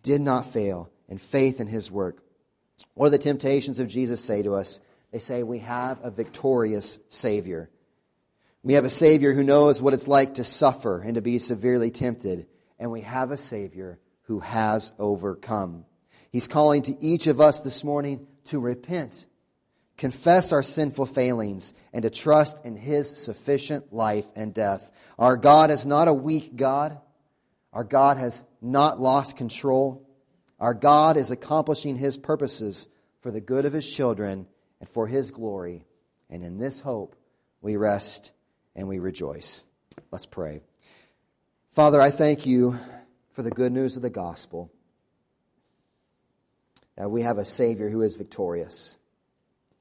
Did 0.04 0.20
not 0.20 0.46
fail, 0.46 0.92
in 1.08 1.18
faith 1.18 1.60
in 1.60 1.66
his 1.66 1.90
work. 1.90 2.22
What 2.94 3.06
do 3.06 3.10
the 3.10 3.18
temptations 3.18 3.80
of 3.80 3.88
Jesus 3.88 4.22
say 4.22 4.44
to 4.44 4.54
us? 4.54 4.80
They 5.10 5.18
say 5.18 5.42
we 5.42 5.58
have 5.58 5.98
a 6.04 6.12
victorious 6.12 7.00
Savior. 7.08 7.68
We 8.62 8.74
have 8.74 8.84
a 8.84 8.90
Savior 8.90 9.32
who 9.32 9.42
knows 9.42 9.82
what 9.82 9.92
it's 9.92 10.06
like 10.06 10.34
to 10.34 10.44
suffer 10.44 11.00
and 11.00 11.16
to 11.16 11.20
be 11.20 11.40
severely 11.40 11.90
tempted. 11.90 12.46
And 12.78 12.92
we 12.92 13.00
have 13.00 13.32
a 13.32 13.36
Savior 13.36 13.98
who 14.28 14.40
has 14.40 14.92
overcome. 14.98 15.86
He's 16.30 16.46
calling 16.46 16.82
to 16.82 17.04
each 17.04 17.26
of 17.26 17.40
us 17.40 17.60
this 17.60 17.82
morning 17.82 18.26
to 18.44 18.60
repent, 18.60 19.24
confess 19.96 20.52
our 20.52 20.62
sinful 20.62 21.06
failings, 21.06 21.72
and 21.94 22.02
to 22.02 22.10
trust 22.10 22.64
in 22.64 22.76
His 22.76 23.08
sufficient 23.08 23.90
life 23.92 24.26
and 24.36 24.52
death. 24.52 24.92
Our 25.18 25.38
God 25.38 25.70
is 25.70 25.86
not 25.86 26.08
a 26.08 26.14
weak 26.14 26.56
God. 26.56 26.98
Our 27.72 27.84
God 27.84 28.18
has 28.18 28.44
not 28.60 29.00
lost 29.00 29.38
control. 29.38 30.06
Our 30.60 30.74
God 30.74 31.16
is 31.16 31.30
accomplishing 31.30 31.96
His 31.96 32.18
purposes 32.18 32.86
for 33.20 33.30
the 33.30 33.40
good 33.40 33.64
of 33.64 33.72
His 33.72 33.90
children 33.90 34.46
and 34.78 34.90
for 34.90 35.06
His 35.06 35.30
glory. 35.30 35.86
And 36.28 36.44
in 36.44 36.58
this 36.58 36.80
hope, 36.80 37.16
we 37.62 37.76
rest 37.76 38.32
and 38.76 38.88
we 38.88 38.98
rejoice. 38.98 39.64
Let's 40.10 40.26
pray. 40.26 40.60
Father, 41.70 41.98
I 41.98 42.10
thank 42.10 42.44
you 42.44 42.78
for 43.38 43.42
the 43.42 43.50
good 43.52 43.70
news 43.70 43.94
of 43.94 44.02
the 44.02 44.10
gospel. 44.10 44.68
That 46.96 47.08
we 47.08 47.22
have 47.22 47.38
a 47.38 47.44
Savior 47.44 47.88
who 47.88 48.02
is 48.02 48.16
victorious, 48.16 48.98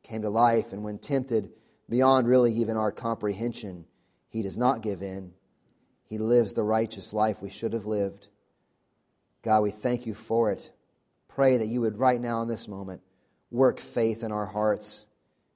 came 0.03 0.21
to 0.21 0.29
life, 0.29 0.73
and 0.73 0.83
when 0.83 0.99
tempted 0.99 1.49
beyond 1.89 2.27
really 2.27 2.53
even 2.53 2.77
our 2.77 2.91
comprehension, 2.91 3.85
he 4.29 4.43
does 4.43 4.59
not 4.59 4.83
give 4.83 5.01
in. 5.01 5.33
He 6.07 6.19
lives 6.19 6.53
the 6.53 6.61
righteous 6.61 7.13
life 7.13 7.41
we 7.41 7.49
should 7.49 7.73
have 7.73 7.87
lived. 7.87 8.27
God, 9.41 9.63
we 9.63 9.71
thank 9.71 10.05
you 10.05 10.13
for 10.13 10.51
it. 10.51 10.69
Pray 11.27 11.57
that 11.57 11.65
you 11.65 11.81
would, 11.81 11.97
right 11.97 12.21
now 12.21 12.43
in 12.43 12.47
this 12.47 12.67
moment, 12.67 13.01
work 13.49 13.79
faith 13.79 14.23
in 14.23 14.31
our 14.31 14.45
hearts, 14.45 15.07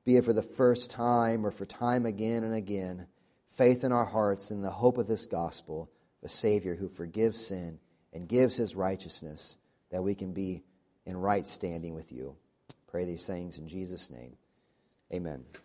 be 0.05 0.17
it 0.17 0.25
for 0.25 0.33
the 0.33 0.41
first 0.41 0.89
time 0.89 1.45
or 1.45 1.51
for 1.51 1.67
time 1.67 2.07
again 2.07 2.43
and 2.43 2.55
again. 2.55 3.05
Faith 3.47 3.83
in 3.83 3.91
our 3.91 4.05
hearts 4.05 4.49
in 4.49 4.63
the 4.63 4.71
hope 4.71 4.97
of 4.97 5.05
this 5.05 5.27
gospel, 5.27 5.91
the 6.23 6.29
Savior 6.29 6.73
who 6.73 6.89
forgives 6.89 7.45
sin 7.45 7.77
and 8.13 8.27
gives 8.27 8.57
his 8.57 8.75
righteousness 8.75 9.57
that 9.89 10.03
we 10.03 10.15
can 10.15 10.33
be 10.33 10.63
in 11.05 11.17
right 11.17 11.45
standing 11.45 11.93
with 11.93 12.11
you. 12.11 12.35
Pray 12.87 13.05
these 13.05 13.25
things 13.25 13.57
in 13.57 13.67
Jesus' 13.67 14.09
name. 14.09 14.35
Amen. 15.13 15.43